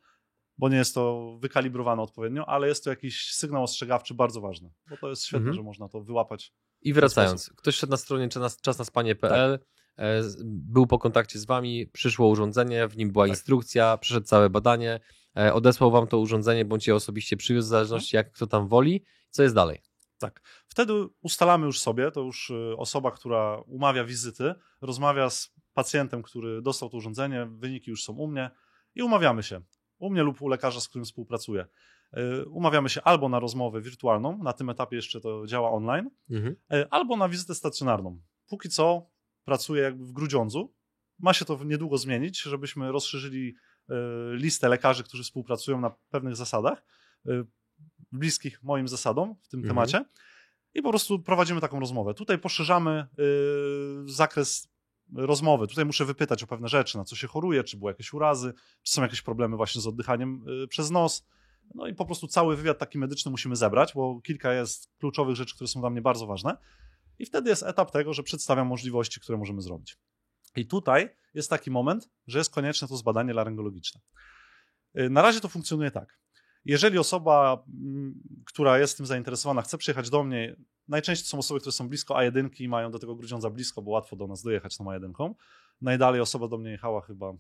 [0.58, 4.98] bo nie jest to wykalibrowane odpowiednio, ale jest to jakiś sygnał ostrzegawczy bardzo ważny, bo
[4.98, 5.56] to jest świetne, Mhm.
[5.56, 6.54] że można to wyłapać.
[6.86, 9.68] I wracając, ktoś szedł na stronie czas- czasnaspanie.pl, Tak.
[9.98, 13.30] e, był po kontakcie z wami, przyszło urządzenie, w nim była Tak.
[13.30, 15.00] instrukcja, przyszedł całe badanie.
[15.38, 19.04] e, odesłał wam to urządzenie, bądź je osobiście przywiózł, w zależności jak kto tam woli.
[19.30, 19.82] Co jest dalej?
[20.18, 20.42] Tak.
[20.68, 26.62] Wtedy ustalamy już sobie, to już y, osoba, która umawia wizyty, rozmawia z pacjentem, który
[26.62, 28.50] dostał to urządzenie, wyniki już są u mnie
[28.96, 29.62] i umawiamy się.
[29.98, 31.66] U mnie lub u lekarza, z którym współpracuję.
[32.18, 36.56] Y, umawiamy się albo na rozmowę wirtualną, na tym etapie jeszcze to działa online, Mhm.
[36.74, 38.22] y, albo na wizytę stacjonarną.
[38.48, 39.10] Póki co
[39.44, 40.74] pracuję jakby w Grudziądzu.
[41.20, 43.56] Ma się to niedługo zmienić, żebyśmy rozszerzyli
[43.90, 43.94] y,
[44.36, 46.86] listę lekarzy, którzy współpracują na pewnych zasadach,
[48.12, 49.70] bliskich moim zasadom w tym Mhm.
[49.76, 50.06] temacie.
[50.74, 52.14] I po prostu prowadzimy taką rozmowę.
[52.14, 53.08] Tutaj poszerzamy
[54.06, 54.70] zakres
[55.16, 55.68] rozmowy.
[55.68, 58.94] Tutaj muszę wypytać o pewne rzeczy, na co się choruje, czy były jakieś urazy, czy
[58.94, 61.26] są jakieś problemy właśnie z oddychaniem przez nos.
[61.74, 65.56] No i po prostu cały wywiad taki medyczny musimy zebrać, bo kilka jest kluczowych rzeczy,
[65.56, 66.58] które są dla mnie bardzo ważne.
[67.20, 69.98] I wtedy jest etap tego, że przedstawiam możliwości, które możemy zrobić.
[70.56, 74.02] I tutaj jest taki moment, że jest konieczne to zbadanie laryngologiczne.
[75.00, 76.20] Y, Na razie to funkcjonuje tak.
[76.66, 80.56] Jeżeli osoba, mm, która jest tym zainteresowana, chce przyjechać do mnie,
[80.88, 84.16] najczęściej są osoby, które są blisko A1 i mają do tego Grudziądza blisko, bo łatwo
[84.16, 85.34] do nas dojechać tą A1.
[85.82, 87.34] Najdalej osoba do mnie jechała chyba.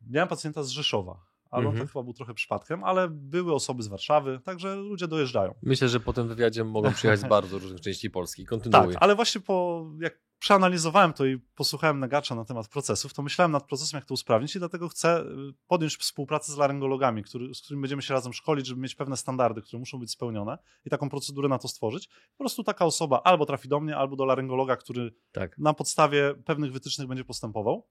[0.00, 1.86] Miałem pacjenta z Rzeszowa, ale on Mhm.
[1.88, 5.54] to chyba był trochę przypadkiem, ale były osoby z Warszawy, także ludzie dojeżdżają.
[5.62, 8.42] Myślę, że po tym wywiadzie mogą przyjechać z bardzo różnych części Polski.
[8.42, 8.94] Tak, Kontynuuj.
[9.00, 13.66] ale właśnie po, jak przeanalizowałem to i posłuchałem Negacza na temat procesów, to myślałem nad
[13.66, 15.26] procesem, jak to usprawnić i dlatego chcę y,
[15.68, 19.62] podjąć współpracę z laryngologami, który, z którymi będziemy się razem szkolić, żeby mieć pewne standardy,
[19.62, 22.08] które muszą być spełnione i taką procedurę na to stworzyć.
[22.08, 25.58] Po prostu taka osoba albo trafi do mnie, albo do laryngologa, który Tak.
[25.58, 27.86] na podstawie pewnych wytycznych będzie postępował.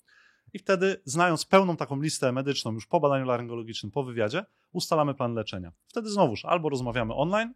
[0.53, 5.33] I wtedy, znając pełną taką listę medyczną już po badaniu laryngologicznym, po wywiadzie, ustalamy plan
[5.33, 5.71] leczenia.
[5.87, 7.53] Wtedy znowuż albo rozmawiamy online,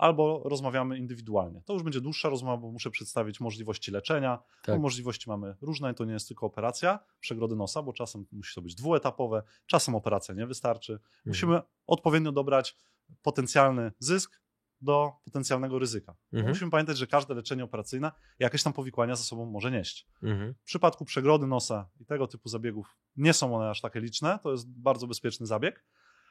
[0.00, 1.62] albo rozmawiamy indywidualnie.
[1.64, 4.38] To już będzie dłuższa rozmowa, bo muszę przedstawić możliwości leczenia.
[4.62, 4.76] Tak.
[4.76, 8.62] Bo możliwości mamy różne, to nie jest tylko operacja przegrody nosa, bo czasem musi to
[8.62, 10.92] być dwuetapowe, czasem operacja nie wystarczy.
[10.92, 11.04] Mhm.
[11.26, 12.76] Musimy odpowiednio dobrać
[13.22, 14.40] potencjalny zysk
[14.80, 16.14] do potencjalnego ryzyka.
[16.32, 16.48] Mhm.
[16.52, 20.06] Musimy pamiętać, że każde leczenie operacyjne jakieś tam powikłania ze sobą może nieść.
[20.22, 20.54] Mhm.
[20.54, 24.52] W przypadku przegrody nosa i tego typu zabiegów nie są one aż takie liczne, to
[24.52, 25.84] jest bardzo bezpieczny zabieg,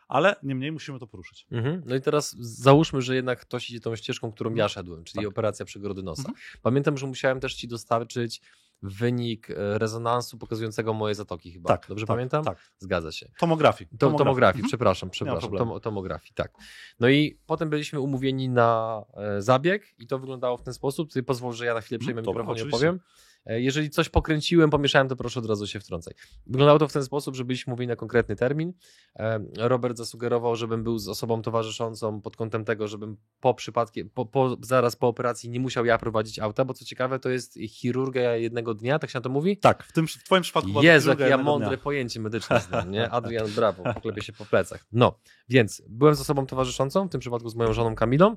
[0.08, 1.48] ale niemniej musimy to poruszyć.
[1.52, 1.84] Mhm.
[1.86, 5.32] No i teraz załóżmy, że jednak ktoś idzie tą ścieżką, którą ja szedłem, czyli Tak.
[5.32, 6.22] operacja przegrody nosa.
[6.22, 6.38] Mhm.
[6.62, 8.42] Pamiętam, że musiałem też ci dostarczyć
[8.82, 11.68] wynik e, rezonansu pokazującego moje zatoki chyba.
[11.68, 12.44] Tak, Dobrze tak, pamiętam?
[12.44, 12.58] Tak.
[12.80, 13.30] Zgadza się.
[13.40, 13.90] Tomografii.
[14.00, 14.68] To, tomografii, Mhm.
[14.68, 16.52] przepraszam, przepraszam, tom, tomografii, tak.
[17.00, 21.12] No i potem byliśmy umówieni na e, zabieg i to wyglądało w ten sposób.
[21.12, 23.00] Ty pozwól, że ja na chwilę przejmę Mhm, dobra, mikrofon i opowiem.
[23.46, 26.14] E, Jeżeli coś pokręciłem, pomieszałem, to proszę od razu się wtrącaj.
[26.48, 28.74] Wyglądało to w ten sposób, że byliśmy mówili na konkretny termin.
[29.16, 34.26] E, Robert zasugerował, żebym był z osobą towarzyszącą pod kątem tego, żebym po przypadkiem, po,
[34.26, 38.36] po, zaraz po operacji nie musiał ja prowadzić auta, bo co ciekawe, to jest chirurgia
[38.36, 39.58] jednego dnia, tak się na to mówi?
[39.58, 41.78] Tak, w, tym, w twoim przypadku Jezu, jakie ja mądre dnia.
[41.78, 43.10] pojęcie medyczne znam, nie?
[43.10, 44.86] Adrian, brawo, poklepie się po plecach.
[44.92, 48.36] No, więc byłem z osobą towarzyszącą, w tym przypadku z moją żoną Kamilą.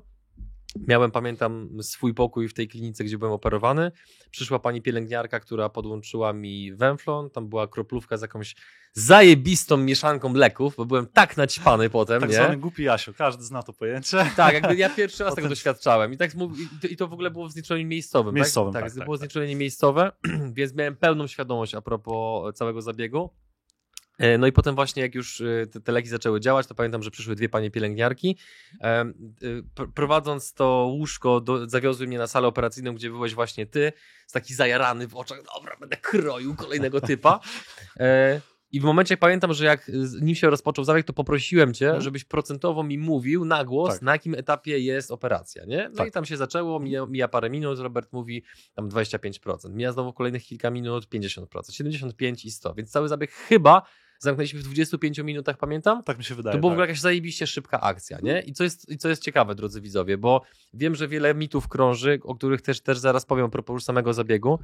[0.75, 3.91] Miałem, pamiętam, swój pokój w tej klinice, gdzie byłem operowany.
[4.31, 7.29] Przyszła pani pielęgniarka, która podłączyła mi węflon.
[7.29, 8.55] Tam była kroplówka z jakąś
[8.93, 12.35] zajebistą mieszanką leków, bo byłem tak naćpany potem, Tak nie?
[12.35, 14.25] zwany głupi Jasio, każdy zna to pojęcie.
[14.35, 16.13] Tak, jakby ja pierwszy raz tego doświadczałem.
[16.13, 16.37] I, tak, i
[16.81, 18.35] to- I to w ogóle było w znieczuleniu miejscowym.
[18.35, 18.81] Miejscowym, tak?
[18.81, 19.19] tak, tak, tak, było tak.
[19.19, 20.11] znieczulenie miejscowe,
[20.57, 23.29] więc miałem pełną świadomość a propos całego zabiegu.
[24.19, 27.03] E, No i potem właśnie jak już e, te, te leki zaczęły działać, to pamiętam,
[27.03, 28.37] że przyszły dwie panie pielęgniarki.
[28.81, 29.05] E,
[29.75, 33.93] pr- Prowadząc to łóżko, do, zawiozły mnie na salę operacyjną, gdzie byłeś właśnie ty,
[34.27, 37.39] z taki zajarany w oczach, dobra, będę kroił kolejnego typa.
[38.71, 42.03] I w momencie pamiętam, że jak z nim się rozpoczął zabieg, to poprosiłem cię, Mhm.
[42.03, 44.01] żebyś procentowo mi mówił na głos, Tak.
[44.01, 45.89] na jakim etapie jest operacja, nie?
[45.89, 46.07] No Tak.
[46.07, 50.43] i tam się zaczęło, mija, mija parę minut, Robert mówi tam 25%, mija znowu kolejnych
[50.43, 53.81] kilka minut 50%, 75 i 100, więc cały zabieg chyba
[54.23, 56.03] zamknęliśmy w 25 minutach, pamiętam?
[56.03, 56.53] Tak mi się wydaje.
[56.53, 56.75] To była w tak.
[56.75, 58.41] ogóle jakaś zajebiście szybka akcja, nie?
[58.41, 60.41] I co, jest, I co jest ciekawe, drodzy widzowie, bo
[60.73, 64.59] wiem, że wiele mitów krąży, o których też, też zaraz powiem propos samego zabiegu.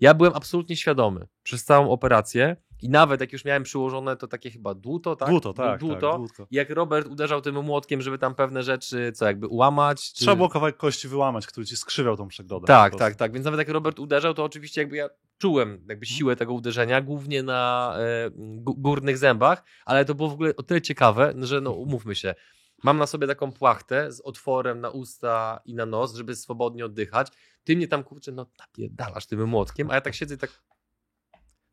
[0.00, 4.50] Ja byłem absolutnie świadomy przez całą operację i nawet jak już miałem przyłożone to takie
[4.50, 5.28] chyba dłuto, tak?
[5.28, 5.80] Dłuto, tak.
[5.80, 6.10] Dłuto.
[6.10, 6.46] tak dłuto.
[6.50, 10.12] Jak Robert uderzał tym młotkiem, żeby tam pewne rzeczy, co jakby ułamać.
[10.12, 10.20] Czy...
[10.20, 12.66] Trzeba było kawałek kości wyłamać, który ci skrzywiał tą przegrodę.
[12.66, 13.32] Tak, tak, tak.
[13.32, 15.08] Więc nawet jak Robert uderzał, to oczywiście jakby ja
[15.38, 20.32] czułem jakby siłę tego uderzenia, głównie na e, gó- górnych zębach, ale to było w
[20.32, 22.34] ogóle o tyle ciekawe, że no umówmy się,
[22.84, 27.28] mam na sobie taką płachtę z otworem na usta i na nos, żeby swobodnie oddychać.
[27.64, 30.62] Ty mnie tam, kurczę, no napierdalasz tym młotkiem, a ja tak siedzę i tak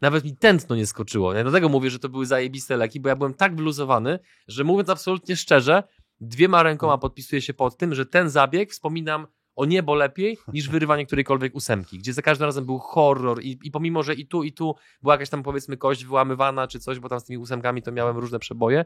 [0.01, 1.33] nawet mi tętno nie skoczyło.
[1.33, 1.43] Nie?
[1.43, 5.35] Dlatego mówię, że to były zajebiste leki, bo ja byłem tak wyluzowany, że mówiąc absolutnie
[5.35, 5.83] szczerze,
[6.19, 11.05] dwiema rękoma podpisuję się pod tym, że ten zabieg wspominam o niebo lepiej niż wyrywanie
[11.05, 14.51] którejkolwiek ósemki, gdzie za każdym razem był horror i, i pomimo, że i tu, i
[14.53, 17.91] tu była jakaś tam powiedzmy kość wyłamywana czy coś, bo tam z tymi ósemkami to
[17.91, 18.85] miałem różne przeboje,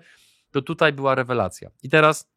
[0.51, 1.69] to tutaj była rewelacja.
[1.84, 2.29] I teraz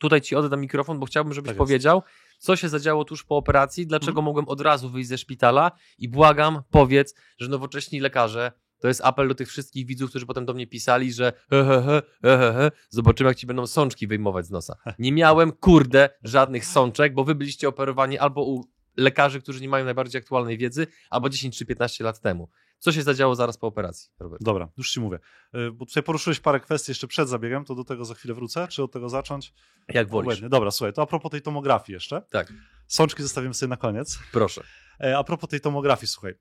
[0.00, 2.02] tutaj ci oddam mikrofon, bo chciałbym, żebyś Tak powiedział,
[2.38, 4.24] co się zadziało tuż po operacji, dlaczego Mhm.
[4.24, 9.28] mogłem od razu wyjść ze szpitala i błagam, powiedz, że nowocześni lekarze, to jest apel
[9.28, 12.02] do tych wszystkich widzów, którzy potem do mnie pisali, że he, he, he,
[12.38, 14.76] he, he, zobaczymy jak ci będą sączki wyjmować z nosa.
[14.98, 18.64] Nie miałem, kurde, żadnych sączek, bo wy byliście operowani albo u
[18.96, 22.48] lekarzy, którzy nie mają najbardziej aktualnej wiedzy, albo 10 czy 15 lat temu.
[22.78, 24.42] Co się zadziało zaraz po operacji, Robert?
[24.42, 25.18] Dobra, już ci mówię.
[25.54, 28.68] Y, Bo tutaj poruszyłeś parę kwestii jeszcze przed zabiegiem, to do tego za chwilę wrócę.
[28.68, 29.52] Czy od tego zacząć?
[29.88, 30.40] Jak wolisz.
[30.40, 32.22] Dobra, słuchaj, to a propos tej tomografii jeszcze.
[32.30, 32.52] Tak,
[32.86, 34.18] Sączki zostawimy sobie na koniec.
[34.32, 34.62] proszę.
[35.00, 36.34] E, A propos tej tomografii, słuchaj.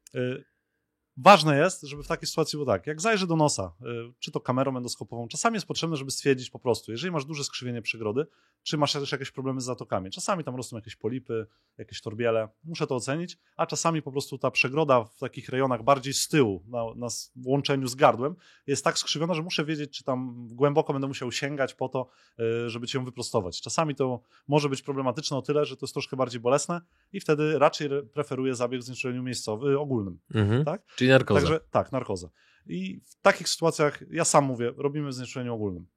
[1.18, 3.86] Ważne jest, żeby w takiej sytuacji było tak, jak zajrzy do nosa, e,
[4.20, 7.82] czy to kamerą endoskopową, czasami jest potrzebne, żeby stwierdzić po prostu, jeżeli masz duże skrzywienie
[7.82, 8.26] przegrody,
[8.64, 10.12] czy masz też jakieś problemy z zatokami.
[10.12, 14.52] Czasami tam rosną jakieś polipy, jakieś torbiele, muszę to ocenić, a czasami po prostu ta
[14.52, 17.08] przegroda w takich rejonach bardziej z tyłu, na, na
[17.46, 18.36] łączeniu z gardłem,
[18.68, 22.70] jest tak skrzywiona, że muszę wiedzieć, czy tam głęboko będę musiał sięgać po to, e,
[22.70, 23.62] żeby cię ją wyprostować.
[23.62, 26.82] Czasami to może być problematyczne o tyle, że to jest troszkę bardziej bolesne
[27.14, 30.20] i wtedy raczej re- preferuję zabieg w znieczuleniu miejscowym, ogólnym.
[30.34, 30.66] Mhm.
[30.66, 30.86] Tak?
[30.96, 31.40] Czyli narkoza.
[31.40, 32.30] Także tak, narkozę.
[32.66, 35.88] I w takich sytuacjach, ja sam mówię, robimy w znieczuleniu ogólnym.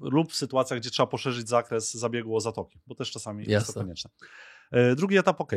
[0.00, 3.74] Lub w sytuacjach, gdzie trzeba poszerzyć zakres zabiegu o zatoki, bo też czasami jest Jasne.
[3.74, 4.10] to konieczne.
[4.70, 5.52] E, Drugi etap, ok.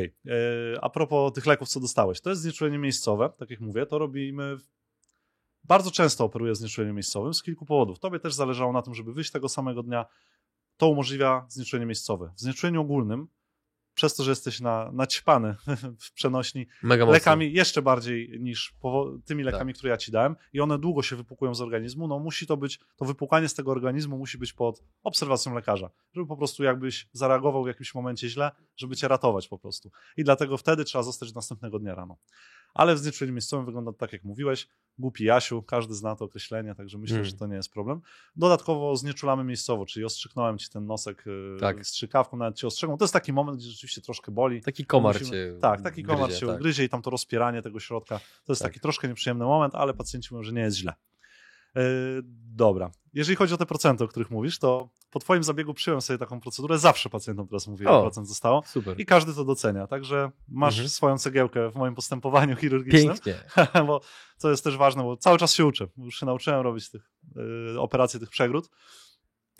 [0.80, 4.56] A propos tych leków, co dostałeś, to jest znieczulenie miejscowe, tak jak mówię, to robimy.
[5.64, 7.98] Bardzo często operuję w znieczuleniu miejscowym z kilku powodów.
[7.98, 10.06] Tobie też zależało na tym, żeby wyjść tego samego dnia.
[10.76, 12.32] To umożliwia znieczulenie miejscowe.
[12.36, 13.28] W znieczuleniu ogólnym,
[14.00, 15.54] przez to, że jesteś na, naćpany
[16.04, 17.12] w przenośni, Mega mocno.
[17.12, 18.74] lekami jeszcze bardziej niż
[19.24, 22.46] tymi lekami, które ja ci dałem i one długo się wypłukują z organizmu, no musi
[22.46, 26.64] to być, to wypłukanie z tego organizmu musi być pod obserwacją lekarza, żeby po prostu
[26.64, 29.90] jakbyś zareagował w jakimś momencie źle, żeby cię ratować po prostu.
[30.16, 32.16] I dlatego wtedy trzeba zostać następnego dnia rano.
[32.74, 36.98] Ale w znieczuleniu miejscowym wygląda tak, jak mówiłeś, głupi Jasiu, każdy zna to określenie, także
[36.98, 37.24] myślę, Mm.
[37.24, 38.00] że to nie jest problem.
[38.36, 41.86] Dodatkowo znieczulamy miejscowo, czyli ostrzyknąłem ci ten nosek yy, Tak.
[41.86, 42.96] strzykawką, nawet ci ostrzegą.
[42.98, 46.24] To jest taki moment, gdzie rzeczywiście troszkę boli, Taki komar Musimy- cię tak, taki komar
[46.24, 46.56] gryzie, się tak.
[46.56, 48.18] ugryzie i tam to rozpieranie tego środka.
[48.44, 48.70] To jest Tak.
[48.72, 50.92] taki troszkę nieprzyjemny moment, ale pacjenci mówią, że nie jest źle.
[51.74, 51.82] Yy,
[52.54, 52.90] dobra.
[53.14, 56.40] Jeżeli chodzi o te procenty, o których mówisz, to po twoim zabiegu przyjąłem sobie taką
[56.40, 56.78] procedurę.
[56.78, 58.02] Zawsze pacjentom teraz mówię, O.
[58.02, 58.62] procent zostało.
[58.66, 59.00] Super.
[59.00, 59.86] I każdy to docenia.
[59.86, 60.88] Także masz Mhm.
[60.88, 63.02] swoją cegiełkę w moim postępowaniu chirurgicznym.
[63.14, 63.34] Pięknie.
[63.86, 64.00] bo
[64.36, 65.86] co jest też ważne, bo cały czas się uczę.
[65.96, 68.70] Już się nauczyłem robić tych yy, operacji, tych przegród.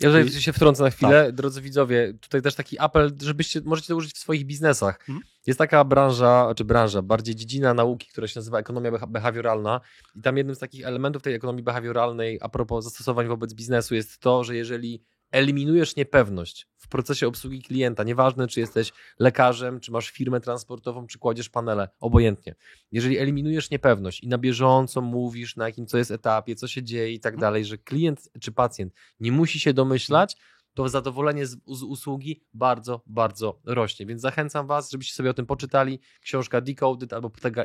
[0.03, 1.25] Ja tutaj I- się wtrącę na chwilę.
[1.25, 1.35] Tak.
[1.35, 4.99] Drodzy widzowie, tutaj też taki apel, żebyście, możecie to użyć w swoich biznesach.
[5.09, 5.19] Mhm.
[5.47, 9.81] Jest taka branża, czy branża, bardziej dziedzina nauki, która się nazywa ekonomia beha- behawioralna
[10.15, 14.19] i tam jednym z takich elementów tej ekonomii behawioralnej a propos zastosowań wobec biznesu jest
[14.19, 20.09] to, że jeżeli eliminujesz niepewność w procesie obsługi klienta, nieważne czy jesteś lekarzem, czy masz
[20.09, 22.55] firmę transportową, czy kładziesz panele, obojętnie.
[22.91, 27.11] Jeżeli eliminujesz niepewność i na bieżąco mówisz, na jakim co jest etapie, co się dzieje
[27.11, 30.37] i tak dalej, że klient czy pacjent nie musi się domyślać,
[30.73, 34.05] to zadowolenie z, z usługi bardzo, bardzo rośnie.
[34.05, 35.99] Więc zachęcam Was, żebyście sobie o tym poczytali.
[36.21, 37.63] Książka Decoded albo Potęga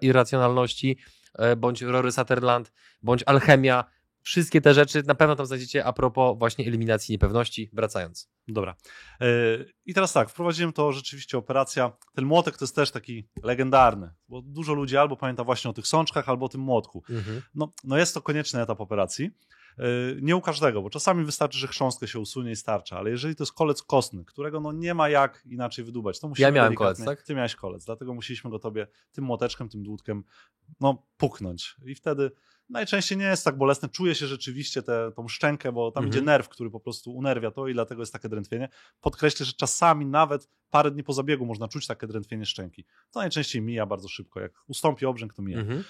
[0.00, 0.98] irracjonalności,
[1.34, 2.72] e, bądź Rory Sutherland,
[3.02, 3.84] bądź Alchemia.
[4.26, 7.70] Wszystkie te rzeczy na pewno tam znajdziecie a propos właśnie eliminacji niepewności.
[7.72, 8.30] Wracając.
[8.48, 8.76] Dobra.
[9.20, 11.92] Yy, I teraz tak, wprowadziłem to rzeczywiście operacja.
[12.14, 15.86] Ten młotek to jest też taki legendarny, bo dużo ludzi albo pamięta właśnie o tych
[15.86, 17.02] sączkach, albo o tym młotku.
[17.54, 19.30] No, no jest to konieczny etap operacji.
[19.78, 23.36] Yy, Nie u każdego, bo czasami wystarczy, że chrząstkę się usunie i starcza, ale jeżeli
[23.36, 26.74] to jest kolec kostny, którego no nie ma jak inaczej wydubać, to musimy Ja miałem
[26.74, 27.22] kolec, tak?
[27.22, 30.24] Ty miałeś kolec, dlatego musieliśmy go tobie tym młoteczkiem, tym dłutkiem
[30.80, 31.76] no, puknąć.
[31.84, 32.30] I wtedy
[32.68, 36.16] najczęściej nie jest tak bolesne, czuje się rzeczywiście tę tą szczękę, bo tam Mhm.
[36.18, 38.68] idzie nerw, który po prostu unerwia to i dlatego jest takie drętwienie.
[39.00, 42.84] Podkreślę, że czasami nawet parę dni po zabiegu można czuć takie drętwienie szczęki.
[43.10, 44.40] To najczęściej mija bardzo szybko.
[44.40, 45.58] Jak ustąpi obrzęk, to mija.
[45.58, 45.84] Mhm.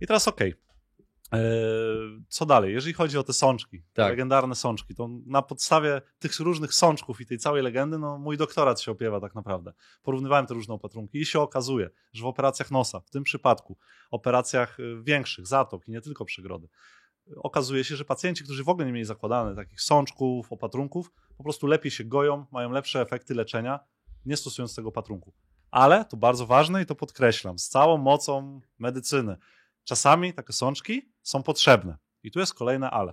[0.00, 0.48] I teraz okej.
[0.50, 0.73] Eee,
[2.28, 2.72] Co dalej?
[2.72, 4.10] Jeżeli chodzi o te sączki, Tak.
[4.10, 8.80] legendarne sączki, to na podstawie tych różnych sączków i tej całej legendy, no mój doktorat
[8.80, 9.72] się opiewa tak naprawdę.
[10.02, 13.76] Porównywałem te różne opatrunki i się okazuje, że w operacjach nosa, w tym przypadku,
[14.10, 16.68] operacjach y, większych, zatok i nie tylko przegrody,
[17.28, 21.42] y, okazuje się, że pacjenci, którzy w ogóle nie mieli zakładane takich sączków, opatrunków, po
[21.42, 23.80] prostu lepiej się goją, mają lepsze efekty leczenia,
[24.26, 25.32] nie stosując tego opatrunku.
[25.70, 29.36] Ale, to bardzo ważne i to podkreślam, z całą mocą medycyny,
[29.84, 31.98] czasami takie sączki są potrzebne.
[32.22, 33.12] I tu jest kolejne ale.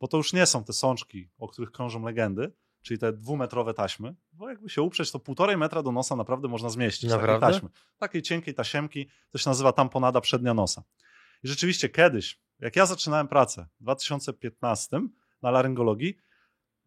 [0.00, 4.14] Bo to już nie są te sączki, o których krążą legendy, czyli te dwumetrowe taśmy,
[4.32, 7.10] bo jakby się uprzeć, to półtorej metra do nosa naprawdę można zmieścić.
[7.10, 7.46] Takiej Naprawdę?
[7.46, 7.68] taśmy.
[7.98, 10.82] Takiej cienkiej tasiemki, to się nazywa tamponada przednia nosa.
[11.42, 15.00] I rzeczywiście kiedyś, jak ja zaczynałem pracę w 2015
[15.42, 16.18] na laryngologii,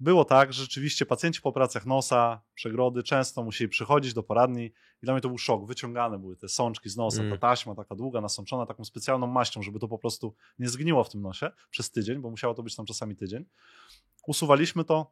[0.02, 4.72] było tak, że rzeczywiście pacjenci po operacjach nosa, przegrody często musieli przychodzić do poradni i
[5.04, 5.66] dla mnie to był szok.
[5.66, 7.32] Wyciągane były te sączki z nosa, Mm.
[7.40, 11.10] ta taśma taka długa, nasączona taką specjalną maścią, żeby to po prostu nie zgniło w
[11.10, 13.46] tym nosie przez tydzień, bo musiało to być tam czasami tydzień.
[14.28, 15.12] Usuwaliśmy to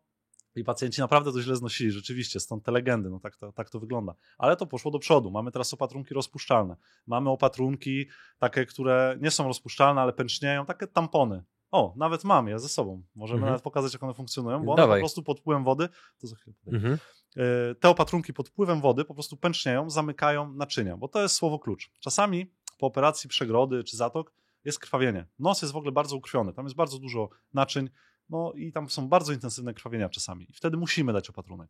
[0.55, 3.79] i pacjenci naprawdę to źle znosili, rzeczywiście, stąd te legendy, no tak to, tak to
[3.79, 4.15] wygląda.
[4.37, 5.31] Ale to poszło do przodu.
[5.31, 6.75] Mamy teraz opatrunki rozpuszczalne.
[7.07, 8.07] Mamy opatrunki
[8.39, 11.43] takie, które nie są rozpuszczalne, ale pęcznieją, takie tampony.
[11.71, 13.03] O, nawet mam je ze sobą.
[13.15, 13.49] Możemy Mhm.
[13.51, 14.99] nawet pokazać, jak one funkcjonują, bo one Dawaj.
[14.99, 15.89] po prostu pod wpływem wody,
[16.21, 16.55] to za chwilę.
[16.67, 16.97] Mhm.
[17.37, 21.59] E, te opatrunki pod wpływem wody po prostu pęcznieją, zamykają naczynia, bo to jest słowo
[21.59, 21.91] klucz.
[21.99, 24.33] Czasami po operacji przegrody czy zatok
[24.65, 25.25] jest krwawienie.
[25.39, 27.89] Nos jest w ogóle bardzo ukrwiony, tam jest bardzo dużo naczyń,
[28.29, 30.49] no i tam są bardzo intensywne krwawienia czasami.
[30.51, 31.69] I wtedy musimy dać opatrunek.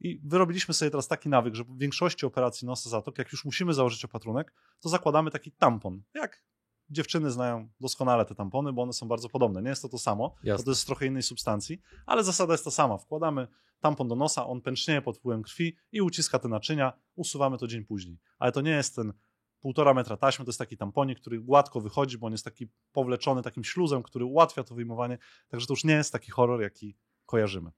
[0.00, 3.74] I wyrobiliśmy sobie teraz taki nawyk, że w większości operacji nosa zatok, jak już musimy
[3.74, 6.02] założyć opatrunek, to zakładamy taki tampon.
[6.14, 6.42] Jak
[6.90, 9.62] dziewczyny znają doskonale te tampony, bo one są bardzo podobne.
[9.62, 10.64] Nie jest to to samo, Jasne.
[10.64, 12.98] to jest z trochę innej substancji, ale zasada jest ta sama.
[12.98, 13.48] Wkładamy
[13.80, 17.84] tampon do nosa, on pęcznieje pod wpływem krwi i uciska te naczynia, usuwamy to dzień
[17.84, 18.18] później.
[18.38, 19.12] Ale to nie jest ten
[19.60, 23.42] półtora metra taśmy, to jest taki tamponik, który gładko wychodzi, bo on jest taki powleczony
[23.42, 25.18] takim śluzem, który ułatwia to wyjmowanie,
[25.48, 27.70] także to już nie jest taki horror, jaki kojarzymy.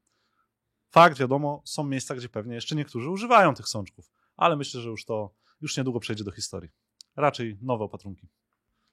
[0.88, 5.04] Fakt, wiadomo, są miejsca, gdzie pewnie jeszcze niektórzy używają tych sączków, ale myślę, że już
[5.04, 6.70] to już niedługo przejdzie do historii.
[7.16, 8.28] Raczej nowe opatrunki.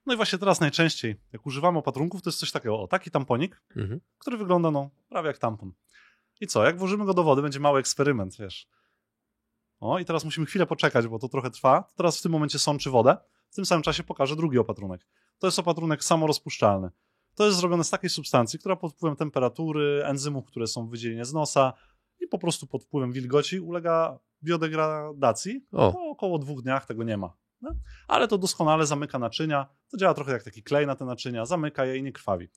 [0.07, 3.61] No i właśnie teraz najczęściej, jak używamy opatrunków, to jest coś takiego, o, taki tamponik,
[3.75, 4.01] Mhm.
[4.17, 5.71] który wygląda no prawie jak tampon.
[6.41, 8.67] I co, jak włożymy go do wody, będzie mały eksperyment, wiesz.
[9.79, 11.83] O, i teraz musimy chwilę poczekać, bo to trochę trwa.
[11.95, 13.17] Teraz w tym momencie sączy wodę.
[13.49, 15.07] W tym samym czasie pokażę drugi opatrunek.
[15.39, 16.89] To jest opatrunek samorozpuszczalny.
[17.35, 21.25] To jest zrobione z takiej substancji, która pod wpływem temperatury, enzymów, które są w wydzielinie
[21.25, 21.73] z nosa
[22.19, 25.65] i po prostu pod wpływem wilgoci ulega biodegradacji.
[25.71, 25.91] O.
[25.93, 27.33] Po około dwóch dniach tego nie ma.
[27.61, 27.75] No?
[28.07, 29.67] Ale to doskonale zamyka naczynia.
[29.91, 32.47] To działa trochę jak taki klej na te naczynia, zamyka je i nie krwawi.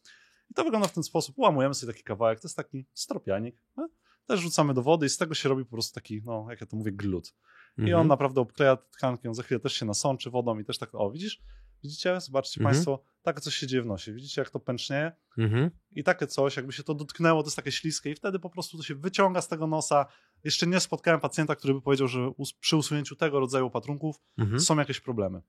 [0.50, 1.38] I to wygląda w ten sposób.
[1.38, 3.56] Ułamujemy sobie taki kawałek, to jest taki stropianik.
[3.76, 3.88] No?
[4.26, 6.66] Też rzucamy do wody i z tego się robi po prostu taki, no jak ja
[6.66, 7.34] to mówię, glut.
[7.78, 8.08] I on Mhm.
[8.08, 11.40] naprawdę obkleja tkankę, on za chwilę też się nasączy wodą i też tak, o widzisz?
[11.82, 12.20] Widzicie?
[12.20, 12.74] Zobaczcie Mhm.
[12.74, 14.12] Państwo, takie coś się dzieje w nosie.
[14.12, 15.12] Widzicie, jak to pęcznieje?
[15.38, 15.70] Mhm.
[15.90, 18.76] I takie coś, jakby się to dotknęło, to jest takie śliskie i wtedy po prostu
[18.76, 20.06] to się wyciąga z tego nosa.
[20.44, 24.60] Jeszcze nie spotkałem pacjenta, który by powiedział, że przy usunięciu tego rodzaju opatrunków Mhm.
[24.60, 25.42] są jakieś problemy.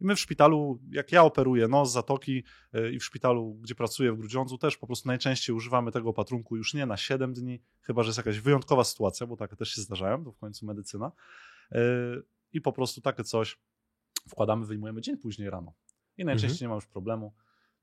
[0.00, 4.12] I my w szpitalu, jak ja operuję nos, zatoki yy, i w szpitalu, gdzie pracuję
[4.12, 8.02] w Grudziądzu, też po prostu najczęściej używamy tego opatrunku już nie na 7 dni, chyba
[8.02, 11.12] że jest jakaś wyjątkowa sytuacja, bo takie też się zdarzają, to w końcu medycyna.
[11.70, 11.78] Yy,
[12.52, 13.58] I po prostu takie coś
[14.28, 15.72] wkładamy, wyjmujemy dzień później rano.
[16.16, 16.64] I najczęściej Mhm.
[16.64, 17.34] nie ma już problemu.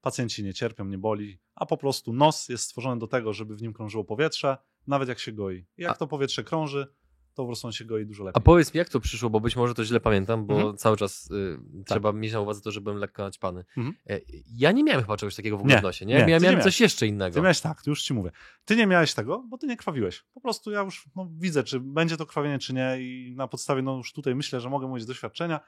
[0.01, 3.61] Pacjenci nie cierpią, nie boli, a po prostu nos jest stworzony do tego, żeby w
[3.61, 4.57] nim krążyło powietrze,
[4.87, 5.65] nawet jak się goi.
[5.77, 6.87] Jak A- to powietrze krąży,
[7.33, 8.43] to po prostu on się goi dużo A lepiej.
[8.43, 10.77] powiedz mi, jak to przyszło, bo być może to źle pamiętam, bo Mhm.
[10.77, 13.65] cały czas y, trzeba mieć na uwadze to, że byłem lekko naćpany.
[13.77, 13.95] Mhm.
[14.09, 14.19] E,
[14.55, 16.13] Ja nie miałem chyba czegoś takiego w ogóle Nie, w nosie, nie?
[16.13, 16.63] nie, ja nie miałem miałeś.
[16.63, 17.33] coś jeszcze innego.
[17.35, 18.31] Ty miałeś tak, już ci mówię.
[18.65, 20.23] Ty nie miałeś tego, bo ty nie krwawiłeś.
[20.33, 23.81] Po prostu ja już no, widzę, czy będzie to krwawienie, czy nie i na podstawie,
[23.81, 25.59] no już tutaj myślę, że mogę mówić z doświadczenia,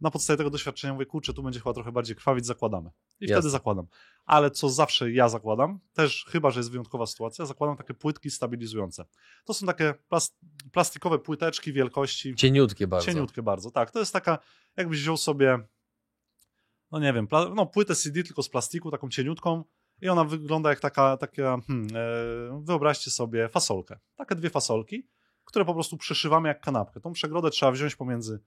[0.00, 2.90] na podstawie tego doświadczenia mówię, kurczę, tu będzie chyba trochę bardziej krwawić, zakładamy.
[3.20, 3.36] I Jasne.
[3.36, 3.86] wtedy zakładam.
[4.24, 9.04] Ale co zawsze ja zakładam, też chyba, że jest wyjątkowa sytuacja, zakładam takie płytki stabilizujące.
[9.44, 10.34] To są takie plas-
[10.72, 13.06] plastikowe płyteczki wielkości Cieniutkie bardzo.
[13.06, 13.90] Cieniutkie bardzo, tak.
[13.90, 14.38] To jest taka,
[14.76, 15.58] jakbyś wziął sobie,
[16.90, 19.64] no nie wiem, no, płytę CD tylko z plastiku, taką cieniutką
[20.02, 23.98] i ona wygląda jak taka, taka hmm, e, wyobraźcie sobie fasolkę.
[24.16, 25.08] Takie dwie fasolki,
[25.44, 27.00] które po prostu przeszywamy jak kanapkę.
[27.00, 28.40] Tą przegrodę trzeba wziąć pomiędzy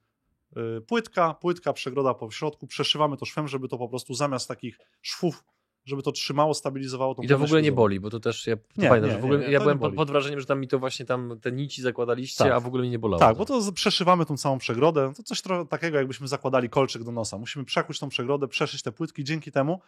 [0.87, 5.43] płytka, płytka, przegroda po środku, przeszywamy to szwem, żeby to po prostu zamiast takich szwów,
[5.85, 8.57] żeby to trzymało, stabilizowało tą I to w ogóle nie boli, bo to też ja
[8.57, 10.59] to Nie, pamiętam, nie, że w ogóle nie, ja to byłem pod, wrażeniem, że tam
[10.59, 12.53] mi to właśnie tam te nici zakładaliście, Tak.
[12.53, 13.19] a w ogóle mi nie bolało.
[13.19, 15.13] Tak, bo to przeszywamy tą całą przegrodę.
[15.17, 17.37] To coś takiego, jakbyśmy zakładali kolczyk do nosa.
[17.37, 19.23] Musimy przekuć tą przegrodę, przeszyć te płytki.
[19.23, 19.81] Dzięki temu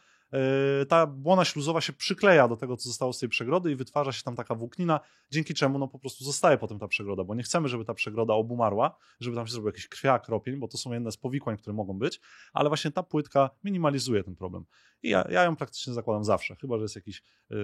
[0.90, 4.24] ta błona śluzowa się przykleja do tego, co zostało z tej przegrody i wytwarza się
[4.24, 5.00] tam taka włóknina,
[5.32, 8.34] dzięki czemu no, po prostu zostaje potem ta przegroda, bo nie chcemy, żeby ta przegroda
[8.34, 11.74] obumarła, żeby tam się zrobił jakiś krwiak, ropień, bo to są jedne z powikłań, które
[11.74, 12.20] mogą być,
[12.54, 14.66] ale właśnie ta płytka minimalizuje ten problem.
[15.04, 17.58] I ja, ja ją praktycznie zakładam zawsze, chyba, że jest jakiś yy,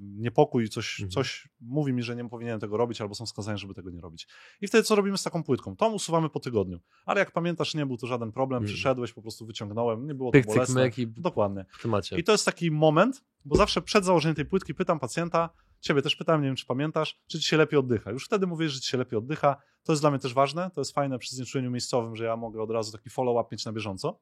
[0.00, 1.10] niepokój, coś, Mhm.
[1.10, 4.26] coś mówi mi, że nie powinienem tego robić, albo są wskazania, żeby tego nie robić.
[4.60, 5.76] I wtedy co robimy z taką płytką?
[5.76, 6.80] Tą usuwamy po tygodniu.
[7.06, 8.68] Ale jak pamiętasz, nie był to żaden problem, Mm.
[8.68, 10.82] przyszedłeś, po prostu wyciągnąłem, nie było Pyk, to cyk, bolesne.
[10.84, 11.64] myk i Dokładnie.
[12.08, 12.20] W temacie.
[12.20, 15.50] I to jest taki moment, bo zawsze przed założeniem tej płytki pytam pacjenta,
[15.80, 18.10] ciebie też pytałem, nie wiem czy pamiętasz, czy ci się lepiej oddycha.
[18.10, 19.56] Już wtedy mówisz, że ci się lepiej oddycha.
[19.82, 22.62] To jest dla mnie też ważne, to jest fajne przy znieczuleniu miejscowym, że ja mogę
[22.62, 24.20] od razu taki follow-up mieć na bieżąco.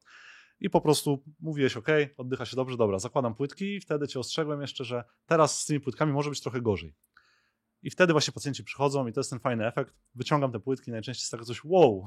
[0.61, 4.61] I po prostu mówiłeś, ok, oddycha się dobrze, dobra, zakładam płytki i wtedy cię ostrzegłem
[4.61, 6.95] jeszcze, że teraz z tymi płytkami może być trochę gorzej.
[7.87, 9.95] I wtedy właśnie pacjenci przychodzą i to jest ten fajny efekt.
[10.15, 12.05] Wyciągam te płytki, najczęściej jest takie coś wow.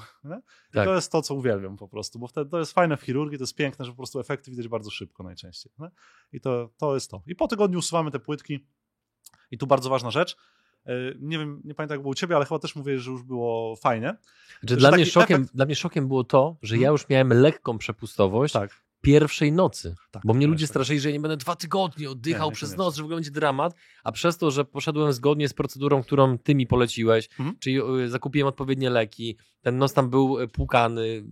[0.74, 0.86] Tak.
[0.86, 3.44] to jest to, co uwielbiam po prostu, bo wtedy to jest fajne w chirurgii, to
[3.44, 5.72] jest piękne, że po prostu efekty widać bardzo szybko najczęściej.
[5.80, 5.92] Nie?
[6.32, 7.22] I to, to jest to.
[7.28, 8.68] I po tygodniu usuwamy te płytki
[9.52, 10.38] I tu bardzo ważna rzecz.
[10.86, 13.24] E, nie wiem, nie pamiętam jak było u ciebie, ale chyba też mówię, że już
[13.24, 14.16] było fajnie.
[14.64, 16.92] Że dla, mnie szokiem, efekt- dla mnie szokiem było to, że ja Mhm.
[16.94, 18.82] już miałem lekką przepustowość Tak.
[19.02, 19.95] Pierwszej nocy.
[20.12, 20.70] tak Bo mnie tak, ludzie tak.
[20.70, 22.86] straszyli, że ja nie będę dwa tygodnie oddychał Nie, przez niekoniecznie.
[22.86, 23.74] noc, że w ogóle będzie dramat,
[24.04, 27.58] a przez to, że poszedłem zgodnie z procedurą, którą ty mi poleciłeś, Mhm.
[27.60, 31.24] czyli y, zakupiłem odpowiednie leki, ten nos tam był y, płukany, y,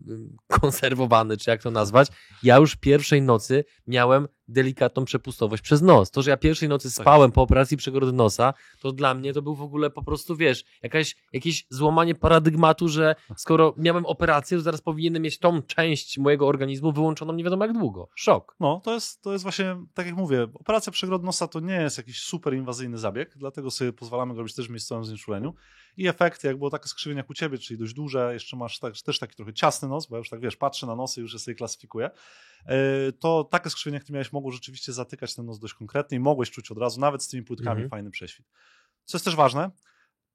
[0.62, 2.08] konserwowany, czy jak to nazwać,
[2.44, 6.12] ja już pierwszej nocy miałem delikatną przepustowość przez nos.
[6.12, 7.04] To, że ja pierwszej nocy Tak.
[7.04, 10.64] spałem po operacji przegody nosa, to dla mnie to był w ogóle po prostu, wiesz,
[10.84, 16.48] jakaś, jakieś złamanie paradygmatu, że skoro miałem operację, to zaraz powinienem mieć tą część mojego
[16.48, 18.10] organizmu wyłączoną nie wiadomo jak długo.
[18.16, 18.56] Szok.
[18.60, 21.98] No, to jest, to jest właśnie, tak jak mówię, operacja przegrodu nosa to nie jest
[21.98, 25.54] jakiś super inwazyjny zabieg, dlatego sobie pozwalamy go robić też w miejscowym znieczuleniu.
[25.98, 28.94] I efekty, jak było takie skrzywienie jak u ciebie, czyli dość duże, jeszcze masz tak,
[29.06, 31.34] też taki trochę ciasny nos, bo ja już tak wiesz, patrzę na nosy i już
[31.34, 32.10] je sobie klasyfikuję,
[32.68, 32.74] yy,
[33.20, 36.52] to takie skrzywienie, jak ty miałeś, mogło rzeczywiście zatykać ten nos dość konkretnie i mogłeś
[36.52, 37.90] czuć od razu, nawet z tymi płytkami, Mhm.
[37.90, 38.46] fajny prześwit.
[39.06, 39.72] Co jest też ważne,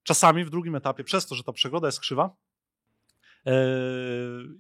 [0.03, 2.37] czasami w drugim etapie, przez to, że ta przegroda jest krzywa,
[3.47, 3.53] Yy,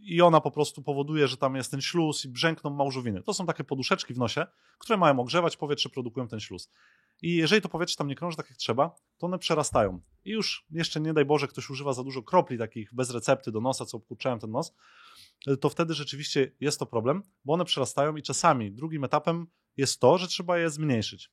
[0.00, 3.22] i ona po prostu powoduje, że tam jest ten śluz i brzękną małżowiny.
[3.22, 4.46] To są takie poduszeczki w nosie,
[4.78, 6.70] które mają ogrzewać powietrze, produkują ten śluz.
[7.22, 10.00] I jeżeli to powietrze tam nie krąży tak jak trzeba, to one przerastają.
[10.24, 13.60] I już jeszcze nie daj Boże, ktoś używa za dużo kropli takich bez recepty do
[13.60, 14.74] nosa, co obkurczałem ten nos,
[15.46, 19.46] yy, to wtedy rzeczywiście jest to problem, bo one przerastają i czasami drugim etapem
[19.76, 21.30] jest to, że trzeba je zmniejszyć.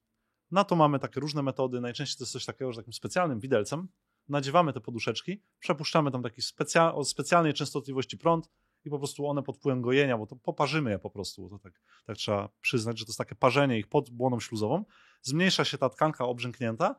[0.52, 1.82] Na to mamy takie różne metody.
[1.82, 3.88] Najczęściej to jest coś takiego, że takim specjalnym widelcem
[4.30, 8.50] nadziewamy te poduszeczki, przepuszczamy tam taki specja o specjalnej częstotliwości prąd
[8.86, 11.74] i po prostu one pod wpływem gojenia, bo to poparzymy je po prostu, to tak,
[12.06, 14.86] tak trzeba przyznać, że to jest takie parzenie ich pod błoną śluzową,
[15.22, 16.96] zmniejsza się ta tkanka obrzęknięta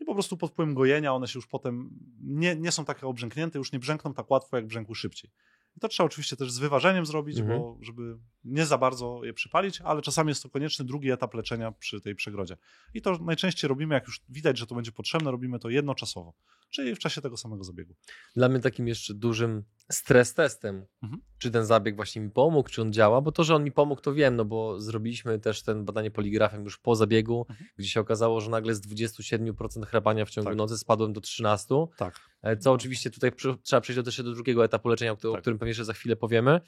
[0.00, 3.58] i po prostu pod wpływem gojenia one się już potem nie, nie są takie obrzęknięte,
[3.58, 5.30] już nie brzękną tak łatwo, jak brzękły szybciej.
[5.78, 7.58] I to trzeba oczywiście też z wyważeniem zrobić, Mhm.
[7.60, 11.72] bo żeby nie za bardzo je przypalić, ale czasami jest to konieczny drugi etap leczenia
[11.72, 12.56] przy tej przegrodzie.
[12.94, 16.34] I to najczęściej robimy, jak już widać, że to będzie potrzebne, robimy to jednoczasowo,
[16.70, 17.94] czyli w czasie tego samego zabiegu.
[18.36, 21.22] Dla mnie takim jeszcze dużym stres testem, Mhm.
[21.38, 24.00] czy ten zabieg właśnie mi pomógł, czy on działa, bo to, że on mi pomógł,
[24.02, 27.68] to wiem, no bo zrobiliśmy też ten badanie poligrafem już po zabiegu, Mhm.
[27.78, 30.58] gdzie się okazało, że nagle z 27% chrapania w ciągu Tak.
[30.58, 32.20] nocy spadłem do 13%, Tak.
[32.42, 35.32] e, co oczywiście tutaj przy, trzeba przejść do, też do drugiego etapu leczenia, o, którym-
[35.32, 35.42] o Tak.
[35.42, 36.60] którym pewnie jeszcze za chwilę powiemy,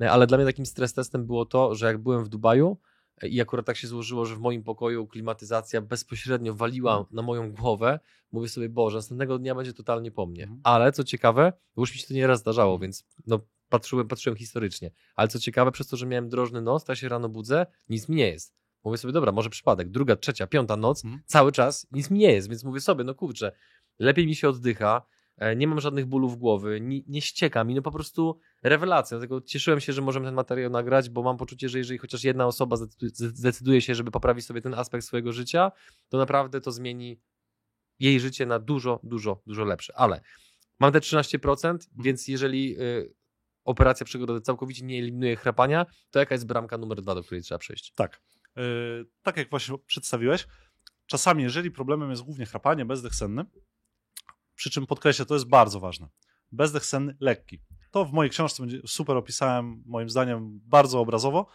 [0.00, 2.78] E, ale dla mnie takim stres testem było to, że jak byłem w Dubaju
[3.22, 7.16] e, i akurat tak się złożyło, że w moim pokoju klimatyzacja bezpośrednio waliła Mhm.
[7.16, 8.00] na moją głowę,
[8.32, 10.42] mówię sobie, Boże, następnego dnia będzie totalnie po mnie.
[10.42, 10.60] Mhm.
[10.64, 14.90] Ale co ciekawe, już mi się to nieraz zdarzało, więc no, patrzyłem, patrzyłem historycznie.
[15.16, 18.16] Ale co ciekawe, przez to, że miałem drożny nos, ja się rano budzę, nic mi
[18.16, 18.54] nie jest.
[18.84, 19.90] Mówię sobie, dobra, może przypadek.
[19.90, 21.22] Druga, trzecia, piąta noc, Mhm.
[21.26, 23.52] cały czas nic mi nie jest, więc mówię sobie, no kurczę,
[23.98, 25.02] lepiej mi się oddycha,
[25.56, 29.18] nie mam żadnych bólów głowy, nie, nie ścieka mi, no po prostu rewelacja.
[29.18, 32.46] Dlatego cieszyłem się, że możemy ten materiał nagrać, bo mam poczucie, że jeżeli chociaż jedna
[32.46, 35.72] osoba zdecyduje- się, żeby poprawić sobie ten aspekt swojego życia,
[36.08, 37.20] to naprawdę to zmieni
[37.98, 39.92] jej życie na dużo, dużo, dużo lepsze.
[39.96, 40.20] Ale
[40.80, 43.14] mam te 13%, więc jeżeli y,
[43.64, 47.58] operacja przegody całkowicie nie eliminuje chrapania, to jaka jest bramka numer dwa, do której trzeba
[47.58, 47.92] przejść?
[47.94, 48.20] Tak.
[48.56, 50.46] Yy, tak jak właśnie przedstawiłeś,
[51.06, 53.44] czasami, jeżeli problemem jest głównie chrapanie, bezdech senny,
[54.58, 56.08] przy czym podkreślę, to jest bardzo ważne.
[56.52, 57.58] Bezdech senny lekki.
[57.90, 61.46] To w mojej książce będzie super opisałem, moim zdaniem, bardzo obrazowo.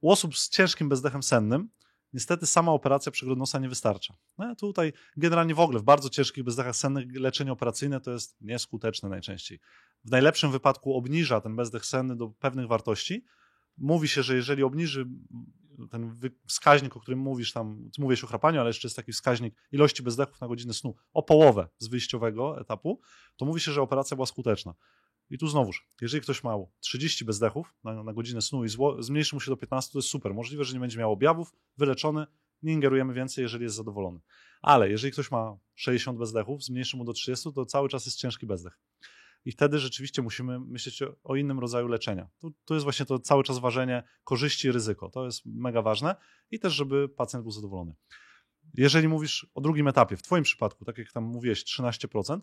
[0.00, 1.68] U osób z ciężkim bezdechem sennym,
[2.12, 4.14] niestety sama operacja przegrodu nosa nie wystarcza.
[4.38, 9.08] No, tutaj generalnie w ogóle w bardzo ciężkich bezdechach sennych leczenie operacyjne to jest nieskuteczne
[9.08, 9.60] najczęściej.
[10.04, 13.24] W najlepszym wypadku obniża ten bezdech senny do pewnych wartości.
[13.78, 15.06] Mówi się, że jeżeli obniży
[15.90, 16.16] ten
[16.46, 20.02] wskaźnik, o którym mówisz tam, ty mówisz o chrapaniu, ale jeszcze jest taki wskaźnik ilości
[20.02, 23.00] bezdechów na godzinę snu o połowę z wyjściowego etapu,
[23.36, 24.74] to mówi się, że operacja była skuteczna.
[25.30, 29.36] I tu znowuż, jeżeli ktoś ma 30 bezdechów na, na godzinę snu i zło, zmniejszy
[29.36, 30.34] mu się do 15, to jest super.
[30.34, 32.26] Możliwe, że nie będzie miał objawów, wyleczony,
[32.62, 34.20] nie ingerujemy więcej, jeżeli jest zadowolony.
[34.62, 38.46] Ale jeżeli ktoś ma 60 bezdechów, zmniejszy mu do 30, to cały czas jest ciężki
[38.46, 38.78] bezdech.
[39.48, 42.28] I wtedy rzeczywiście musimy myśleć o, innym rodzaju leczenia.
[42.40, 45.10] Tu, tu jest właśnie to cały czas ważenie korzyści i ryzyko.
[45.10, 46.16] To jest mega ważne
[46.50, 47.94] i też, żeby pacjent był zadowolony.
[48.74, 52.40] Jeżeli mówisz o drugim etapie, w Twoim przypadku, tak jak tam mówiłeś, 13%,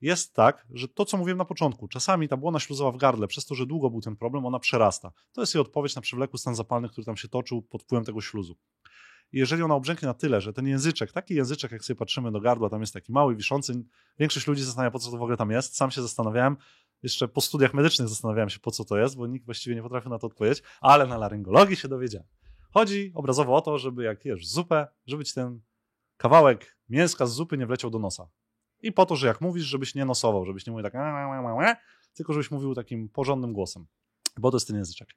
[0.00, 3.46] jest tak, że to, co mówiłem na początku, czasami ta błona śluzowa w gardle, przez
[3.46, 5.12] to, że długo był ten problem, ona przerasta.
[5.32, 8.20] To jest jej odpowiedź na przewlekły stan zapalny, który tam się toczył pod wpływem tego
[8.20, 8.56] śluzu.
[9.32, 12.70] Jeżeli ona obrzęknie na tyle, że ten języczek, taki języczek, jak sobie patrzymy do gardła,
[12.70, 13.84] tam jest taki mały, wiszący,
[14.18, 15.76] większość ludzi zastanawia, po co to w ogóle tam jest.
[15.76, 16.56] Sam się zastanawiałem,
[17.02, 20.10] jeszcze po studiach medycznych zastanawiałem się, po co to jest, bo nikt właściwie nie potrafił
[20.10, 22.28] na to odpowiedzieć, ale na laryngologii się dowiedziałem.
[22.70, 25.60] Chodzi obrazowo o to, żeby jak jesz zupę, żeby ci ten
[26.16, 28.28] kawałek mięska z zupy nie wleciał do nosa.
[28.82, 30.94] I po to, że jak mówisz, żebyś nie nosował, żebyś nie mówił tak,
[32.14, 33.86] tylko żebyś mówił takim porządnym głosem,
[34.38, 35.08] bo to jest ten języczek.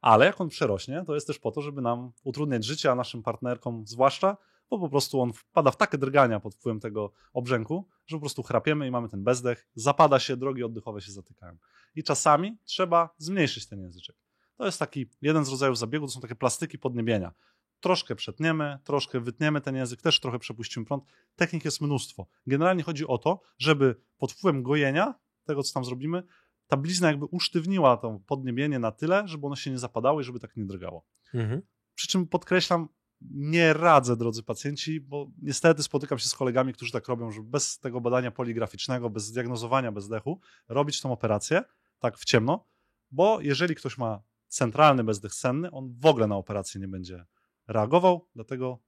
[0.00, 3.22] Ale jak on przerośnie, to jest też po to, żeby nam utrudniać życie, a naszym
[3.22, 4.36] partnerkom zwłaszcza,
[4.70, 8.42] bo po prostu on wpada w takie drgania pod wpływem tego obrzęku, że po prostu
[8.42, 11.56] chrapiemy i mamy ten bezdech, zapada się, drogi oddechowe się zatykają.
[11.94, 14.16] I czasami trzeba zmniejszyć ten języczek.
[14.56, 17.32] To jest taki jeden z rodzajów zabiegu, to są takie plastyki podniebienia.
[17.80, 21.04] Troszkę przetniemy, troszkę wytniemy ten język, też trochę przepuścimy prąd.
[21.36, 22.26] Technik jest mnóstwo.
[22.46, 26.22] Generalnie chodzi o to, żeby pod wpływem gojenia, tego co tam zrobimy,
[26.70, 30.40] ta blizna jakby usztywniła to podniebienie na tyle, żeby ono się nie zapadało i żeby
[30.40, 31.06] tak nie drgało.
[31.34, 31.62] Mhm.
[31.94, 32.88] Przy czym podkreślam,
[33.30, 37.78] nie radzę, drodzy pacjenci, bo niestety spotykam się z kolegami, którzy tak robią, że bez
[37.78, 41.62] tego badania poligraficznego, bez diagnozowania bezdechu, robić tą operację
[41.98, 42.68] tak w ciemno,
[43.10, 47.26] bo jeżeli ktoś ma centralny bezdech senny, on w ogóle na operację nie będzie
[47.68, 48.78] reagował, dlatego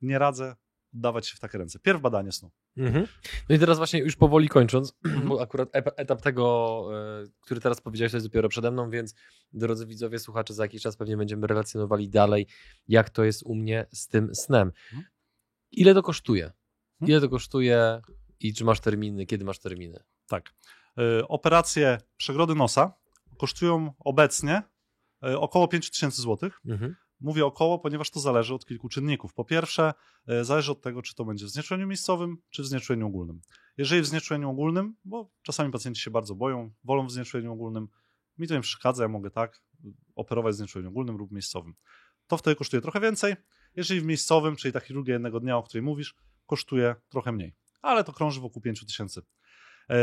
[0.00, 0.56] nie radzę
[0.92, 1.78] dawać się w takie ręce.
[1.78, 2.50] Pierw badanie snu.
[2.76, 3.06] Mhm.
[3.48, 4.94] No i teraz właśnie już powoli kończąc,
[5.28, 6.88] bo akurat etap tego,
[7.22, 9.14] e, który teraz powiedziałeś, to jest dopiero przede mną, więc
[9.52, 12.46] drodzy widzowie, słuchacze, za jakiś czas pewnie będziemy relacjonowali dalej,
[12.88, 14.72] jak to jest u mnie z tym snem.
[14.92, 15.04] Mhm.
[15.72, 16.44] Ile to kosztuje?
[16.44, 17.10] Mhm.
[17.10, 18.00] Ile to kosztuje
[18.40, 20.04] i czy masz terminy, kiedy masz terminy?
[20.26, 20.54] Tak.
[21.20, 22.92] Y, Operacje przegrody nosa
[23.38, 24.62] kosztują obecnie
[25.26, 26.50] y, około 5000 zł.
[26.66, 26.96] Mhm.
[27.22, 29.34] Mówię około, ponieważ to zależy od kilku czynników.
[29.34, 29.94] Po pierwsze,
[30.28, 33.40] e, zależy od tego, czy to będzie w znieczuleniu miejscowym, czy w znieczuleniu ogólnym.
[33.76, 37.88] Jeżeli w znieczuleniu ogólnym, bo czasami pacjenci się bardzo boją, wolą w znieczuleniu ogólnym,
[38.38, 39.62] mi to nie przeszkadza, ja mogę tak
[40.14, 41.74] operować w znieczuleniu ogólnym lub miejscowym.
[42.26, 43.34] To wtedy kosztuje trochę więcej.
[43.76, 46.14] Jeżeli w miejscowym, czyli ta chirurgia jednego dnia, o której mówisz,
[46.46, 47.54] kosztuje trochę mniej.
[47.82, 49.20] Ale to krąży wokół 5000.
[49.90, 49.94] E,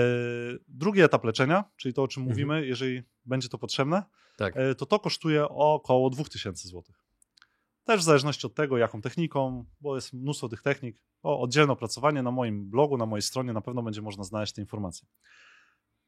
[0.68, 2.36] Drugi etap leczenia, czyli to, o czym Mhm.
[2.36, 4.04] mówimy, jeżeli będzie to potrzebne,
[4.38, 4.58] Tak.
[4.58, 6.84] e, to to kosztuje około 2000 zł.
[7.84, 11.04] Też w zależności od tego, jaką techniką, bo jest mnóstwo tych technik.
[11.24, 14.62] O oddzielne opracowanie na moim blogu, na mojej stronie na pewno będzie można znaleźć te
[14.62, 15.08] informacje.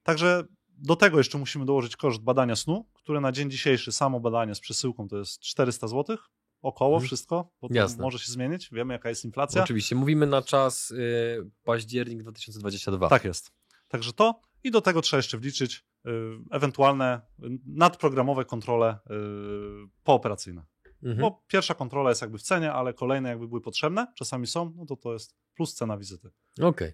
[0.04, 0.44] Także
[0.78, 4.60] do tego jeszcze musimy dołożyć koszt badania snu, które na dzień dzisiejszy samo badanie z
[4.60, 6.18] przesyłką to jest 400 zł.
[6.62, 7.08] Około Mhm.
[7.08, 8.04] wszystko, bo to Jasne.
[8.04, 8.70] może się zmienić.
[8.72, 9.64] Wiemy, jaka jest inflacja.
[9.64, 13.10] Oczywiście, mówimy na czas y, październik 2022.
[13.10, 13.52] Tak jest.
[13.88, 16.10] Także to i do tego trzeba jeszcze wliczyć y,
[16.52, 20.66] ewentualne y, nadprogramowe kontrole y, pooperacyjne.
[21.04, 21.18] Mhm.
[21.18, 24.86] Bo pierwsza kontrola jest jakby w cenie, ale kolejne jakby były potrzebne, czasami są, no
[24.86, 26.30] to to jest plus cena wizyty.
[26.62, 26.94] Okej.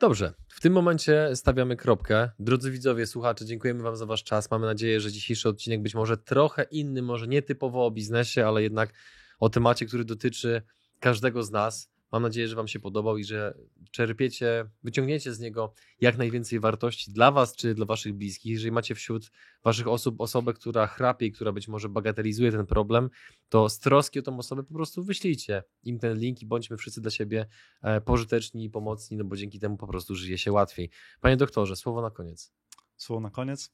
[0.00, 2.30] Dobrze, w tym momencie stawiamy kropkę.
[2.38, 4.50] Drodzy widzowie, słuchacze, dziękujemy Wam za Wasz czas.
[4.50, 8.62] Mamy nadzieję, że dzisiejszy odcinek być może trochę inny, może nie typowo o biznesie, ale
[8.62, 8.92] jednak
[9.40, 10.62] o temacie, który dotyczy
[11.00, 11.90] każdego z nas.
[12.12, 13.54] Mam nadzieję, że Wam się podobał i że
[13.90, 18.52] czerpiecie, wyciągniecie z niego jak najwięcej wartości dla Was czy dla Waszych bliskich.
[18.52, 19.30] Jeżeli macie wśród
[19.64, 23.10] Waszych osób osobę, która chrapie i która być może bagatelizuje ten problem,
[23.48, 27.00] to z troski o tą osobę po prostu wyślijcie im ten link i bądźmy wszyscy
[27.00, 27.46] dla siebie
[27.82, 30.90] e, pożyteczni i pomocni, no bo dzięki temu po prostu żyje się łatwiej.
[31.20, 32.52] Panie doktorze, słowo na koniec.
[32.96, 33.72] Słowo na koniec.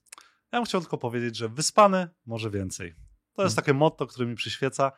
[0.51, 2.93] Ja bym chciał tylko powiedzieć, że wyspany może więcej.
[3.33, 3.65] To jest Mhm.
[3.65, 4.91] takie motto, które mi przyświeca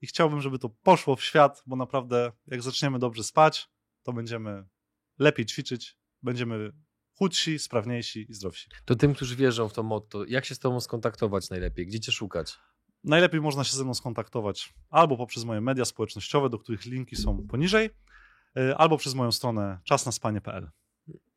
[0.00, 3.68] i chciałbym, żeby to poszło w świat, bo naprawdę jak zaczniemy dobrze spać,
[4.02, 4.64] to będziemy
[5.18, 6.72] lepiej ćwiczyć, będziemy
[7.18, 8.68] chudsi, sprawniejsi i zdrowsi.
[8.84, 11.86] To tym, którzy wierzą w to motto, jak się z Tobą skontaktować najlepiej?
[11.86, 12.58] Gdzie Cię szukać?
[13.04, 17.46] Najlepiej można się ze mną skontaktować albo poprzez moje media społecznościowe, do których linki są
[17.46, 17.90] poniżej,
[18.58, 20.70] y, albo przez moją stronę czasnaspanie.pl.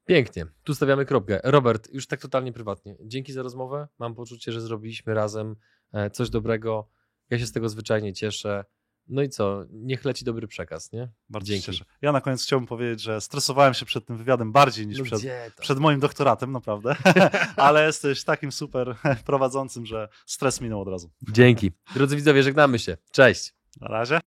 [0.05, 1.39] Pięknie, tu stawiamy kropkę.
[1.43, 2.95] Robert, już tak totalnie prywatnie.
[3.05, 3.87] Dzięki za rozmowę.
[3.99, 5.55] Mam poczucie, że zrobiliśmy razem
[5.91, 6.89] e, coś dobrego.
[7.29, 8.65] Ja się z tego zwyczajnie cieszę.
[9.07, 9.65] No i co?
[9.71, 11.09] Niech leci dobry przekaz, nie?
[11.29, 11.65] Bardzo Dzięki.
[11.65, 11.85] się cieszę.
[12.01, 15.21] Ja na koniec chciałbym powiedzieć, że stresowałem się przed tym wywiadem bardziej niż No przed,
[15.59, 16.95] przed moim doktoratem, naprawdę.
[17.55, 21.11] Ale jesteś takim super prowadzącym, że stres minął od razu.
[21.31, 21.71] Dzięki.
[21.93, 22.97] Drodzy widzowie, żegnamy się.
[23.11, 23.53] Cześć.
[23.81, 24.19] Na razie.